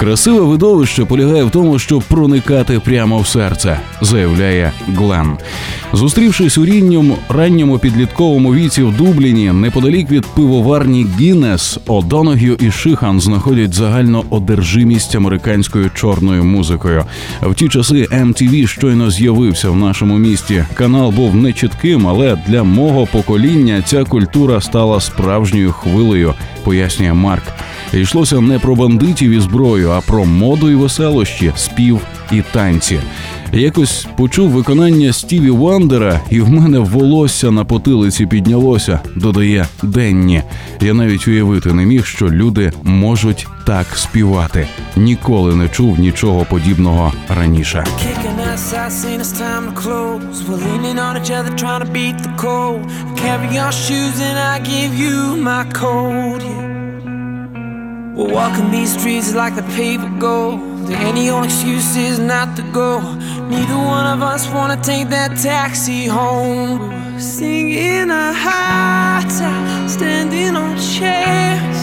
Красиве 0.00 0.40
видовище 0.40 1.04
полягає 1.04 1.44
в 1.44 1.50
тому, 1.50 1.78
щоб 1.78 2.02
проникати 2.02 2.80
прямо 2.80 3.18
в 3.18 3.26
серце, 3.26 3.80
заявляє 4.00 4.72
Глен. 4.96 5.36
Зустрівшись 5.92 6.58
у 6.58 6.64
рівньому 6.64 7.16
ранньому 7.28 7.78
підлітковому 7.78 8.54
віці 8.54 8.82
в 8.82 8.96
Дубліні, 8.96 9.52
неподалік 9.52 10.10
від 10.10 10.26
пивоварні 10.26 11.06
Гіннес, 11.20 11.78
Одоногю 11.86 12.56
і 12.60 12.70
Шихан 12.70 13.20
знаходять 13.20 13.74
загальну 13.74 14.24
одержимість 14.30 15.14
американською 15.14 15.90
чорною 15.94 16.44
музикою. 16.44 17.04
В 17.42 17.54
ті 17.54 17.68
часи 17.68 18.08
MTV 18.12 18.66
щойно 18.66 19.10
з'явився 19.10 19.70
в 19.70 19.76
нашому 19.76 20.18
місті. 20.18 20.64
Канал 20.74 21.10
був 21.10 21.34
нечітким, 21.36 22.06
але 22.06 22.38
для 22.46 22.62
мого 22.62 23.06
покоління 23.06 23.82
ця 23.86 24.04
культура 24.04 24.60
стала 24.60 25.00
справжньою 25.00 25.72
хвилею, 25.72 26.34
пояснює 26.64 27.12
Марк. 27.12 27.42
Йшлося 27.92 28.40
не 28.40 28.58
про 28.58 28.74
бандитів 28.74 29.30
і 29.30 29.40
зброю, 29.40 29.89
а 29.90 30.00
про 30.00 30.24
моду 30.24 30.70
і 30.70 30.74
веселощі, 30.74 31.52
спів 31.56 32.00
і 32.32 32.42
танці. 32.52 33.00
Якось 33.52 34.06
почув 34.16 34.50
виконання 34.50 35.12
Стіві 35.12 35.50
Вандера, 35.50 36.20
і 36.30 36.40
в 36.40 36.50
мене 36.50 36.78
волосся 36.78 37.50
на 37.50 37.64
потилиці 37.64 38.26
піднялося, 38.26 39.00
додає 39.16 39.66
Денні. 39.82 40.42
Я 40.80 40.94
навіть 40.94 41.28
уявити 41.28 41.72
не 41.72 41.84
міг, 41.84 42.06
що 42.06 42.28
люди 42.28 42.72
можуть 42.82 43.46
так 43.66 43.86
співати. 43.94 44.66
Ніколи 44.96 45.56
не 45.56 45.68
чув 45.68 45.98
нічого 45.98 46.44
подібного 46.44 47.12
раніше. 47.28 47.84
Carry 53.20 53.48
your 53.56 53.72
I 54.40 54.58
give. 54.68 56.69
We're 58.14 58.32
walking 58.34 58.70
these 58.70 58.98
streets 58.98 59.34
like 59.34 59.54
the 59.54 59.62
paper 59.74 60.10
gold. 60.18 60.60
Any 60.90 61.30
old 61.30 61.44
excuse 61.44 61.96
is 61.96 62.18
not 62.18 62.56
to 62.56 62.62
go. 62.72 63.00
Neither 63.48 63.76
one 63.76 64.06
of 64.06 64.20
us 64.22 64.48
wanna 64.48 64.76
take 64.82 65.08
that 65.10 65.38
taxi 65.38 66.06
home. 66.06 66.80
Singing 67.20 68.10
a 68.10 68.32
high 68.32 69.22
time, 69.38 69.88
standing 69.88 70.56
on 70.56 70.76
chairs, 70.76 71.78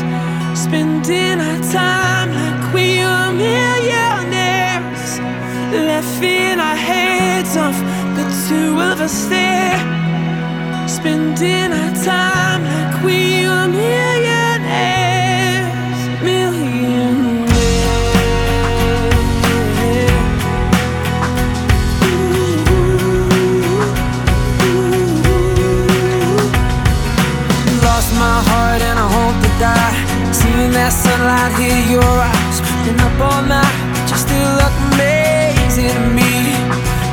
spending 0.60 1.40
our 1.40 1.60
time 1.72 2.30
like 2.34 2.74
we 2.74 3.00
are 3.00 3.32
millionaires. 3.32 5.20
Laughing 5.72 6.60
our 6.60 6.76
heads 6.76 7.56
off, 7.56 7.78
the 8.18 8.26
two 8.48 8.82
of 8.82 9.00
us 9.00 9.28
there, 9.28 9.80
spending 10.88 11.72
our 11.72 11.94
time 12.04 12.64
like 12.66 13.04
we 13.04 13.46
are 13.46 13.68
millionaires, 13.68 14.27
That 30.88 30.96
sunlight 30.96 31.52
hit 31.60 31.92
your 31.92 32.00
eyes. 32.00 32.64
Been 32.88 32.96
up 33.04 33.20
all 33.20 33.44
night, 33.44 33.76
but 33.92 34.08
you 34.08 34.16
still 34.16 34.52
look 34.56 34.72
amazing 34.96 35.92
to 35.92 36.00
me. 36.16 36.56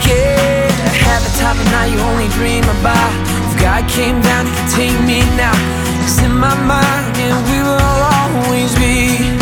Yeah, 0.07 0.71
I 0.71 0.95
had 0.95 1.19
the 1.27 1.33
type 1.43 1.59
of 1.59 1.67
night 1.75 1.91
you 1.91 1.99
only 2.07 2.31
dream 2.39 2.63
about. 2.79 3.11
If 3.51 3.59
God 3.59 3.83
came 3.91 4.23
down, 4.23 4.47
he 4.47 4.55
could 4.55 4.71
take 4.79 4.99
me 5.03 5.27
now. 5.35 5.59
It's 6.07 6.23
in 6.23 6.39
my 6.39 6.55
mind, 6.55 7.19
and 7.19 7.35
we 7.51 7.67
will 7.67 7.83
always 8.15 8.71
be 8.79 9.34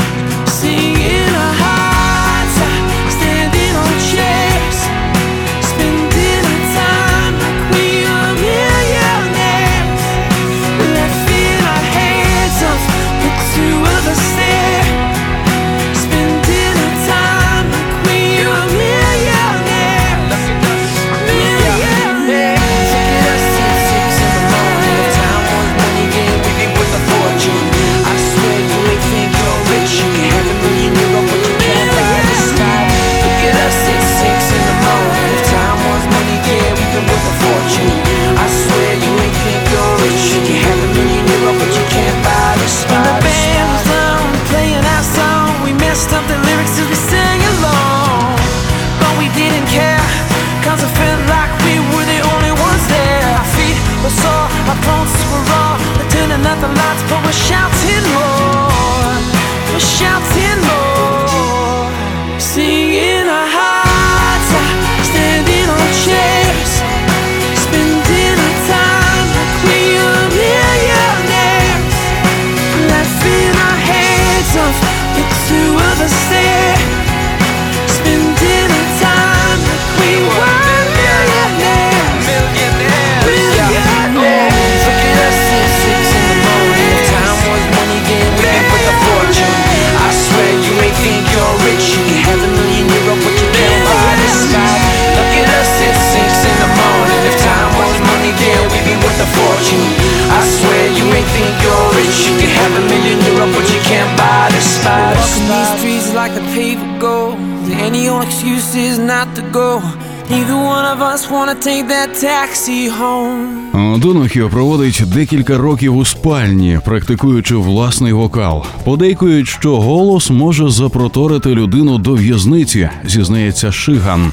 декілька 115.22 115.58
років 115.58 115.96
у 115.96 116.04
спальні, 116.04 116.78
практикуючи 116.84 117.56
власний 117.56 118.12
вокал. 118.12 118.64
Подейкують, 118.84 119.48
що 119.48 119.80
голос 119.80 120.30
може 120.30 120.68
запроторити 120.68 121.54
людину 121.54 121.98
до 121.98 122.12
в'язниці, 122.12 122.88
зізнається 123.04 123.72
Шиган. 123.72 124.32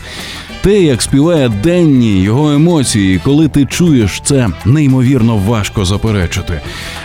Те, 0.62 0.82
як 0.82 1.02
співає 1.02 1.50
Денні, 1.50 2.22
його 2.22 2.52
емоції, 2.52 3.22
коли 3.24 3.48
ти 3.48 3.66
чуєш 3.66 4.22
це, 4.24 4.50
неймовірно 4.66 5.38
важко 5.38 5.86
заперечити. 5.86 6.62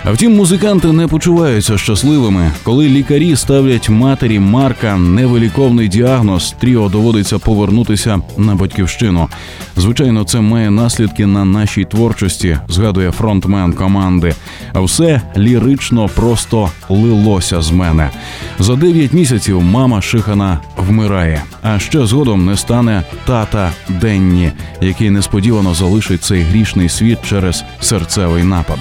А 0.07 0.13
втім, 0.13 0.37
музиканти 0.37 0.93
не 0.93 1.09
почуваються 1.09 1.79
щасливими, 1.79 2.53
коли 2.63 2.89
лікарі 2.89 3.37
ставлять 3.37 3.89
матері 3.89 4.39
Марка 4.39 4.97
невиліковний 4.97 5.89
діагноз. 5.89 6.55
Тріо 6.61 6.89
доводиться 6.89 7.39
повернутися 7.39 8.21
на 8.37 8.55
батьківщину. 8.55 9.29
Звичайно, 9.77 10.25
це 10.25 10.41
має 10.41 10.71
наслідки 10.71 11.27
на 11.27 11.45
нашій 11.45 11.85
творчості, 11.85 12.59
згадує 12.69 13.11
фронтмен 13.11 13.73
команди. 13.73 14.35
А 14.73 14.81
все 14.81 15.21
лірично 15.37 16.09
просто 16.09 16.71
лилося 16.89 17.63
з 17.63 17.71
мене. 17.71 18.11
За 18.59 18.77
дев'ять 18.77 19.13
місяців 19.13 19.63
мама 19.63 20.03
Шихана 20.03 20.59
вмирає. 20.77 21.43
А 21.63 21.79
ще 21.79 22.07
згодом 22.07 22.47
не 22.47 22.57
стане 22.57 23.03
тата 23.27 23.73
Денні, 23.89 24.53
який 24.81 25.11
несподівано 25.11 25.75
залишить 25.75 26.23
цей 26.23 26.43
грішний 26.43 26.89
світ 26.89 27.19
через 27.29 27.65
серцевий 27.81 28.45
напад. 28.45 28.79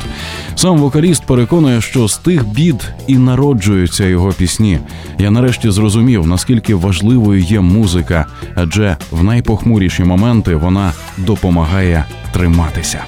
Сам 0.55 0.77
вокаліст 0.77 1.12
переконує, 1.19 1.81
що 1.81 2.07
з 2.07 2.17
тих 2.17 2.47
бід 2.47 2.93
і 3.07 3.17
народжуються 3.17 4.05
його 4.05 4.31
пісні. 4.31 4.79
Я 5.19 5.31
нарешті 5.31 5.71
зрозумів, 5.71 6.27
наскільки 6.27 6.75
важливою 6.75 7.41
є 7.41 7.61
музика, 7.61 8.25
адже 8.55 8.97
в 9.11 9.23
найпохмуріші 9.23 10.03
моменти 10.03 10.55
вона 10.55 10.93
допомагає 11.17 12.05
триматися. 12.33 13.05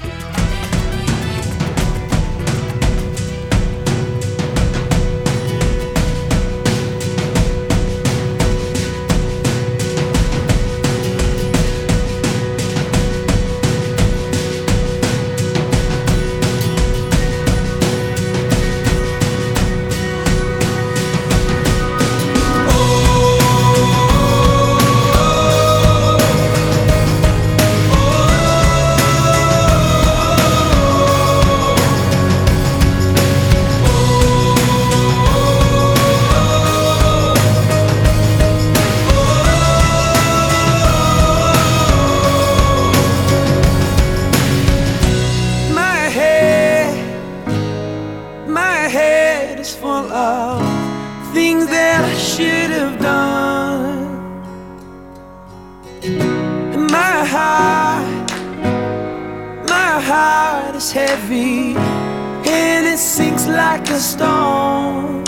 Sinks 63.37 63.47
like 63.47 63.89
a 63.89 63.99
stone. 63.99 65.23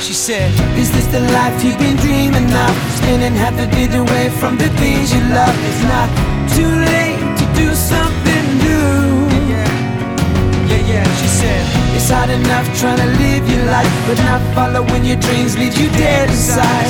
She 0.00 0.12
said, 0.12 0.50
Is 0.78 0.90
this 0.92 1.06
the 1.06 1.20
life 1.20 1.62
you've 1.62 1.78
been 1.78 1.96
dreaming 1.96 2.50
of? 2.52 2.74
Spending 2.98 3.34
half 3.34 3.54
the 3.56 3.66
day 3.66 3.88
away 3.96 4.30
from 4.40 4.56
the 4.56 4.68
things 4.80 5.12
you 5.12 5.20
love. 5.20 5.56
It's 5.68 5.82
not 5.84 6.08
too 6.56 6.70
late 6.92 7.20
to 7.38 7.44
do 7.54 7.74
something 7.74 8.44
new. 8.64 9.28
Yeah, 10.70 10.92
yeah, 10.92 11.04
she 11.20 11.28
said, 11.28 11.64
It's 11.96 12.10
hard 12.10 12.30
enough 12.30 12.66
trying 12.78 12.98
to 12.98 13.10
live 13.22 13.48
your 13.50 13.64
life, 13.66 13.92
but 14.06 14.18
not 14.24 14.42
following 14.54 15.04
your 15.04 15.18
dreams 15.18 15.58
leaves 15.58 15.78
you 15.80 15.88
dead 15.90 16.30
inside. 16.30 16.86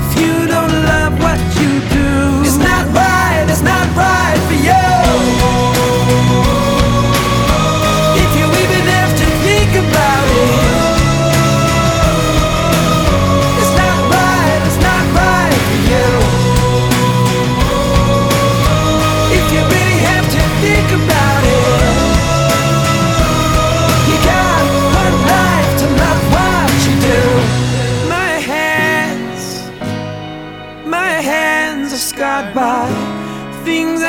If 0.00 0.20
you 0.20 0.46
don't 0.46 0.74
love 0.90 1.18
what 1.20 1.40
you 1.60 1.70
do, 1.96 2.08
it's 2.46 2.58
not 2.58 2.84
right, 2.94 3.46
it's 3.48 3.62
not 3.62 3.86
right 3.96 4.31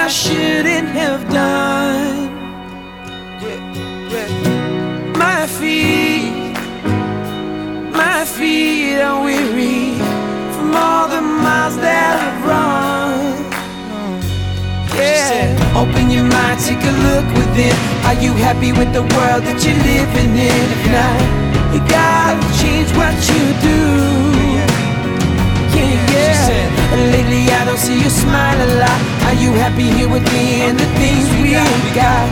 I 0.03 0.09
shouldn't 0.09 0.89
have 0.89 1.23
done. 1.31 2.27
My 5.17 5.47
feet 5.47 6.51
my 7.93 8.25
feet 8.25 8.99
are 8.99 9.23
weary 9.23 9.95
from 10.55 10.75
all 10.75 11.07
the 11.07 11.21
miles 11.21 11.77
that 11.77 12.19
I've 12.19 12.43
run. 12.51 13.45
Yeah. 14.99 15.79
Open 15.79 16.11
your 16.11 16.25
mind, 16.25 16.59
take 16.59 16.83
a 16.83 16.95
look 17.07 17.27
within. 17.39 17.73
Are 18.03 18.19
you 18.21 18.33
happy 18.33 18.73
with 18.73 18.91
the 18.91 19.03
world 19.15 19.43
that 19.47 19.63
you're 19.63 19.83
living 19.87 20.35
in? 20.35 20.65
If 20.75 20.83
not, 20.91 21.19
you 21.73 21.79
gotta 21.87 22.43
change 22.59 22.91
what 22.99 23.15
you 23.31 23.43
do. 23.69 24.52
Yeah, 25.83 26.47
yeah. 26.49 27.11
Lately 27.11 27.43
I 27.51 27.65
don't 27.65 27.77
see 27.77 27.99
you 27.99 28.09
smile 28.09 28.59
a 28.67 28.69
lot. 28.79 28.99
Are 29.27 29.37
you 29.43 29.51
happy 29.53 29.89
here 29.97 30.09
with 30.09 30.23
me 30.31 30.61
and 30.61 30.79
the 30.79 30.87
things 30.99 31.27
we 31.41 31.53
got? 31.93 32.27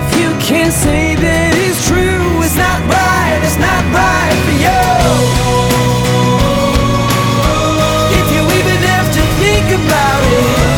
If 0.00 0.08
you 0.18 0.30
can't 0.40 0.72
say 0.72 1.14
that 1.14 1.52
it's 1.54 1.86
true, 1.86 2.42
it's 2.42 2.56
not 2.56 2.80
right, 2.90 3.38
it's 3.46 3.58
not 3.60 3.82
right 3.94 4.36
for 4.46 4.56
you. 4.64 4.80
If 8.18 8.26
you 8.34 8.42
even 8.58 8.80
have 8.90 9.08
to 9.16 9.22
think 9.38 9.66
about 9.80 10.22
it, 10.34 10.69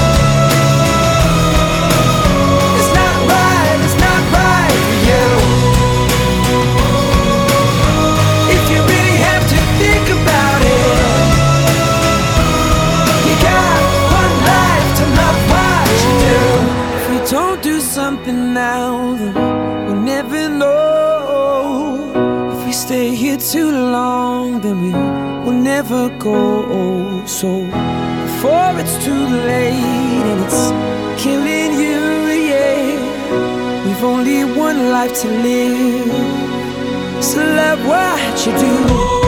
never 25.92 26.18
go. 26.18 27.22
So 27.26 27.64
before 27.64 28.72
it's 28.80 28.96
too 29.04 29.24
late 29.50 30.24
and 30.30 30.40
it's 30.44 30.70
killing 31.22 31.72
you, 31.84 32.00
yeah. 32.50 33.84
We've 33.84 34.04
only 34.04 34.44
one 34.44 34.90
life 34.90 35.14
to 35.22 35.28
live. 35.28 37.24
So 37.24 37.38
love 37.40 37.86
what 37.86 38.46
you 38.46 38.52
do. 38.58 39.21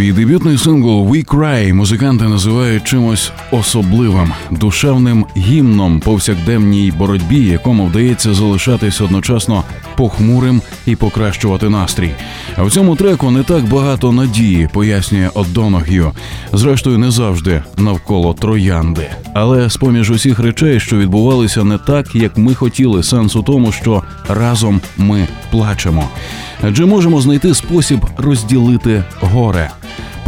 Свій 0.00 0.12
дебютний 0.12 0.58
сингл 0.58 1.08
«We 1.08 1.24
Cry» 1.24 1.74
музиканти 1.74 2.24
називають 2.24 2.84
чимось 2.84 3.32
особливим, 3.50 4.32
душевним 4.50 5.26
гімном 5.36 6.00
повсякденній 6.00 6.92
боротьбі, 6.98 7.44
якому 7.44 7.86
вдається 7.86 8.34
залишатись 8.34 9.00
одночасно 9.00 9.64
похмурим 9.96 10.62
і 10.86 10.96
покращувати 10.96 11.68
настрій. 11.68 12.10
А 12.56 12.62
в 12.62 12.70
цьому 12.70 12.96
треку 12.96 13.30
не 13.30 13.42
так 13.42 13.64
багато 13.64 14.12
надії, 14.12 14.68
пояснює 14.72 15.30
Одоног'ю. 15.34 16.12
Зрештою, 16.52 16.98
не 16.98 17.10
завжди 17.10 17.62
навколо 17.76 18.34
троянди. 18.34 19.06
Але 19.34 19.70
з 19.70 19.76
поміж 19.76 20.10
усіх 20.10 20.38
речей, 20.38 20.80
що 20.80 20.96
відбувалися 20.96 21.64
не 21.64 21.78
так, 21.78 22.14
як 22.14 22.38
ми 22.38 22.54
хотіли, 22.54 23.02
сенс 23.02 23.36
у 23.36 23.42
тому, 23.42 23.72
що 23.72 24.02
разом 24.28 24.80
ми 24.96 25.28
плачемо. 25.50 26.08
Адже 26.62 26.86
можемо 26.86 27.20
знайти 27.20 27.54
спосіб 27.54 28.00
розділити 28.18 29.04
горе. 29.20 29.70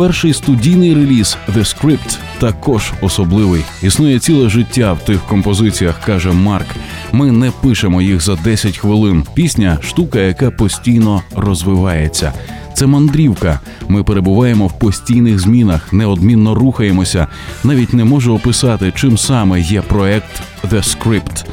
Перший 0.03 0.33
студійний 0.33 0.95
реліз 0.95 1.37
The 1.55 1.59
Script 1.59 2.19
також 2.39 2.93
особливий. 3.01 3.63
Існує 3.83 4.19
ціле 4.19 4.49
життя 4.49 4.93
в 4.93 5.05
тих 5.05 5.21
композиціях, 5.21 6.01
каже 6.01 6.33
Марк. 6.33 6.67
Ми 7.13 7.33
не 7.33 7.51
пишемо 7.51 8.03
їх 8.03 8.21
за 8.21 8.37
10 8.37 8.79
хвилин. 8.79 9.25
Пісня 9.35 9.79
штука, 9.83 10.19
яка 10.19 10.51
постійно 10.51 11.23
розвивається. 11.37 12.33
Це 12.75 12.87
мандрівка. 12.87 13.61
Ми 13.89 14.05
перебуваємо 14.05 14.67
в 14.67 14.79
постійних 14.79 15.39
змінах, 15.39 15.93
неодмінно 15.93 16.55
рухаємося. 16.55 17.27
Навіть 17.65 17.93
не 17.93 18.05
можу 18.05 18.35
описати, 18.35 18.93
чим 18.97 19.19
саме 19.19 19.61
є 19.61 19.83
проект 19.83 20.43
The 20.71 20.97
Script. 20.97 21.45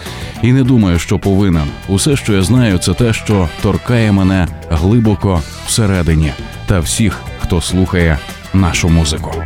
І 0.43 0.53
не 0.53 0.63
думаю, 0.63 0.99
що 0.99 1.19
повинен. 1.19 1.67
Усе, 1.87 2.15
що 2.15 2.33
я 2.33 2.41
знаю, 2.41 2.77
це 2.77 2.93
те, 2.93 3.13
що 3.13 3.49
торкає 3.61 4.11
мене 4.11 4.47
глибоко 4.69 5.41
всередині 5.67 6.31
та 6.65 6.79
всіх, 6.79 7.19
хто 7.39 7.61
слухає 7.61 8.17
нашу 8.53 8.89
музику. 8.89 9.43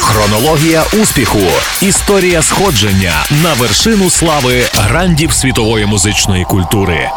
Хронологія 0.00 0.84
успіху. 1.02 1.38
Історія 1.82 2.42
сходження 2.42 3.12
на 3.42 3.54
вершину 3.54 4.10
слави 4.10 4.62
грандів 4.74 5.32
світової 5.32 5.86
музичної 5.86 6.44
культури. 6.44 7.10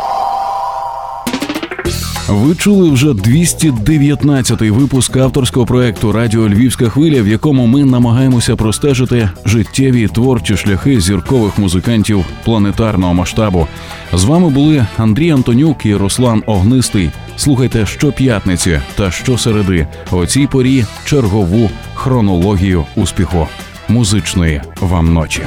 Ви 2.28 2.56
чули 2.56 2.90
вже 2.90 3.08
219-й 3.08 4.70
випуск 4.70 5.18
авторського 5.18 5.66
проекту 5.66 6.12
Радіо 6.12 6.50
Львівська 6.50 6.90
хвиля, 6.90 7.22
в 7.22 7.28
якому 7.28 7.68
ми 7.68 7.86
намагаємося 7.86 8.56
простежити 8.56 9.30
життєві 9.46 10.08
творчі 10.08 10.58
шляхи 10.58 11.02
зіркових 11.02 11.58
музикантів 11.58 12.26
планетарного 12.44 13.14
масштабу. 13.14 13.68
З 14.14 14.24
вами 14.24 14.50
були 14.50 14.86
Андрій 14.98 15.32
Антонюк 15.32 15.86
і 15.86 15.96
Руслан 15.96 16.44
Огнистий. 16.46 17.12
Слухайте 17.36 17.86
щоп'ятниці 17.86 18.82
та 18.96 19.12
щосереди 19.12 19.88
о 20.12 20.26
цій 20.26 20.48
порі 20.48 20.86
чергову 21.06 21.70
хронологію 21.94 22.86
успіху 22.96 23.48
музичної 23.90 24.62
вам 24.82 25.14
ночі. 25.14 25.42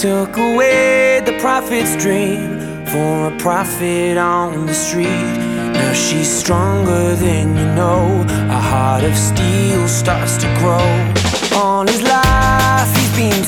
Took 0.00 0.38
away 0.38 1.20
the 1.26 1.36
prophet's 1.40 1.94
dream 1.94 2.58
for 2.86 3.26
a 3.26 3.36
prophet 3.36 4.16
on 4.16 4.64
the 4.64 4.72
street. 4.72 5.28
Now 5.74 5.92
she's 5.92 6.26
stronger 6.26 7.14
than 7.16 7.54
you 7.54 7.66
know. 7.74 8.24
A 8.48 8.60
heart 8.70 9.04
of 9.04 9.14
steel 9.14 9.86
starts 9.88 10.38
to 10.38 10.46
grow. 10.58 10.88
All 11.60 11.86
his 11.86 12.00
life 12.00 12.90
he's 12.96 13.14
been 13.14 13.44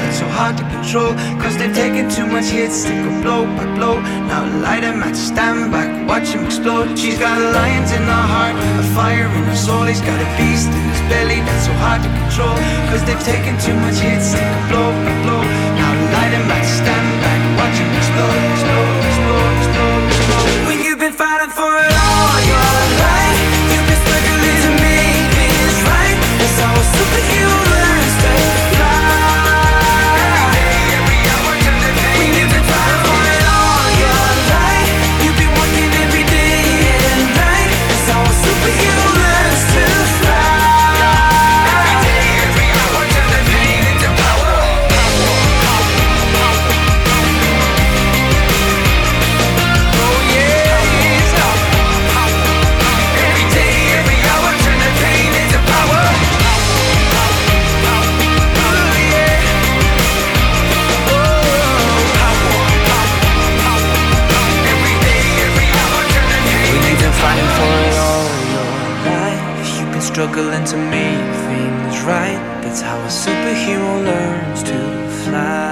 that's 0.00 0.18
so 0.18 0.28
hard 0.28 0.56
to 0.58 0.64
control. 0.74 1.12
Cause 1.42 1.56
they've 1.58 1.74
taken 1.74 2.08
too 2.08 2.26
much 2.26 2.48
hits, 2.50 2.84
they 2.84 2.96
go 3.04 3.10
blow 3.22 3.42
by 3.56 3.66
blow. 3.76 4.00
Now 4.30 4.46
light 4.62 4.84
him 4.84 5.02
at 5.02 5.16
stand 5.16 5.70
back, 5.72 5.90
watch 6.08 6.28
him 6.34 6.44
explode. 6.46 6.98
She's 6.98 7.18
got 7.18 7.36
a 7.38 7.50
lion 7.50 7.84
in 7.96 8.04
her 8.06 8.26
heart, 8.34 8.56
a 8.82 8.84
fire 8.94 9.28
in 9.38 9.44
her 9.50 9.56
soul. 9.56 9.84
He's 9.84 10.00
got 10.00 10.18
a 10.18 10.28
beast 10.38 10.70
in 10.70 10.84
his 10.92 11.02
belly 11.10 11.40
that's 11.46 11.66
so 11.66 11.74
hard 11.84 12.00
to 12.02 12.10
control. 12.22 12.56
Cause 12.90 13.02
they've 13.06 13.24
taken 13.24 13.54
too 13.58 13.76
much 13.84 13.98
hits, 13.98 14.32
they 14.32 14.42
go 14.42 14.58
blow 14.70 14.88
by 15.04 15.14
blow. 15.24 15.42
Now 15.78 15.90
light 16.14 16.32
him 16.36 16.46
at 16.48 16.64
stand 16.64 17.08
back, 17.22 17.40
watch 17.58 17.76
him 17.78 17.90
explode, 17.98 18.42
explode, 18.54 18.96
explode, 19.08 19.54
explode, 19.60 20.02
explode. 20.08 20.48
When 20.68 20.78
you've 20.84 21.02
been 21.02 21.16
fighting 21.16 21.52
for 21.52 21.72
it 21.84 21.92
all 21.92 22.38
your 22.46 22.70
life, 23.02 23.40
you've 23.72 23.88
been 23.88 24.00
struggling 24.06 24.58
to 24.64 24.70
make 24.78 25.26
things 25.36 25.76
right. 25.90 26.16
That's 26.38 26.58
how 26.62 26.72
a 26.72 26.84
superhero 26.96 27.67
struggling 70.18 70.64
to 70.64 70.76
make 70.76 71.28
things 71.46 72.02
right. 72.02 72.40
That's 72.62 72.80
how 72.80 72.98
a 72.98 73.10
superhero 73.24 73.90
learns 74.08 74.62
to 74.64 74.78
fly. 75.22 75.68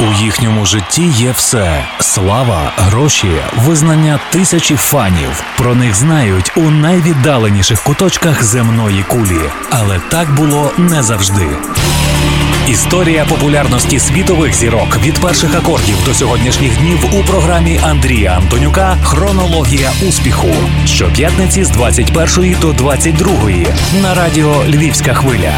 У 0.00 0.24
їхньому 0.24 0.66
житті 0.66 1.02
є 1.02 1.30
все: 1.30 1.84
слава, 2.00 2.72
гроші, 2.76 3.32
визнання 3.56 4.20
тисячі 4.30 4.76
фанів. 4.76 5.42
Про 5.58 5.74
них 5.74 5.94
знають 5.94 6.52
у 6.56 6.60
найвіддаленіших 6.60 7.82
куточках 7.82 8.42
земної 8.42 9.02
кулі. 9.02 9.50
Але 9.70 10.00
так 10.10 10.34
було 10.34 10.72
не 10.78 11.02
завжди. 11.02 11.48
Історія 12.68 13.24
популярності 13.24 13.98
світових 13.98 14.54
зірок 14.54 14.98
від 15.02 15.18
перших 15.18 15.54
акордів 15.54 15.96
до 16.04 16.14
сьогоднішніх 16.14 16.78
днів 16.78 16.98
у 17.14 17.24
програмі 17.24 17.80
Андрія 17.82 18.30
Антонюка 18.30 18.96
Хронологія 19.02 19.90
успіху 20.08 20.48
щоп'ятниці 20.86 21.64
з 21.64 21.70
21 21.70 22.56
до 22.60 22.72
22 22.72 23.28
на 24.02 24.14
радіо 24.14 24.54
Львівська 24.68 25.14
хвиля. 25.14 25.52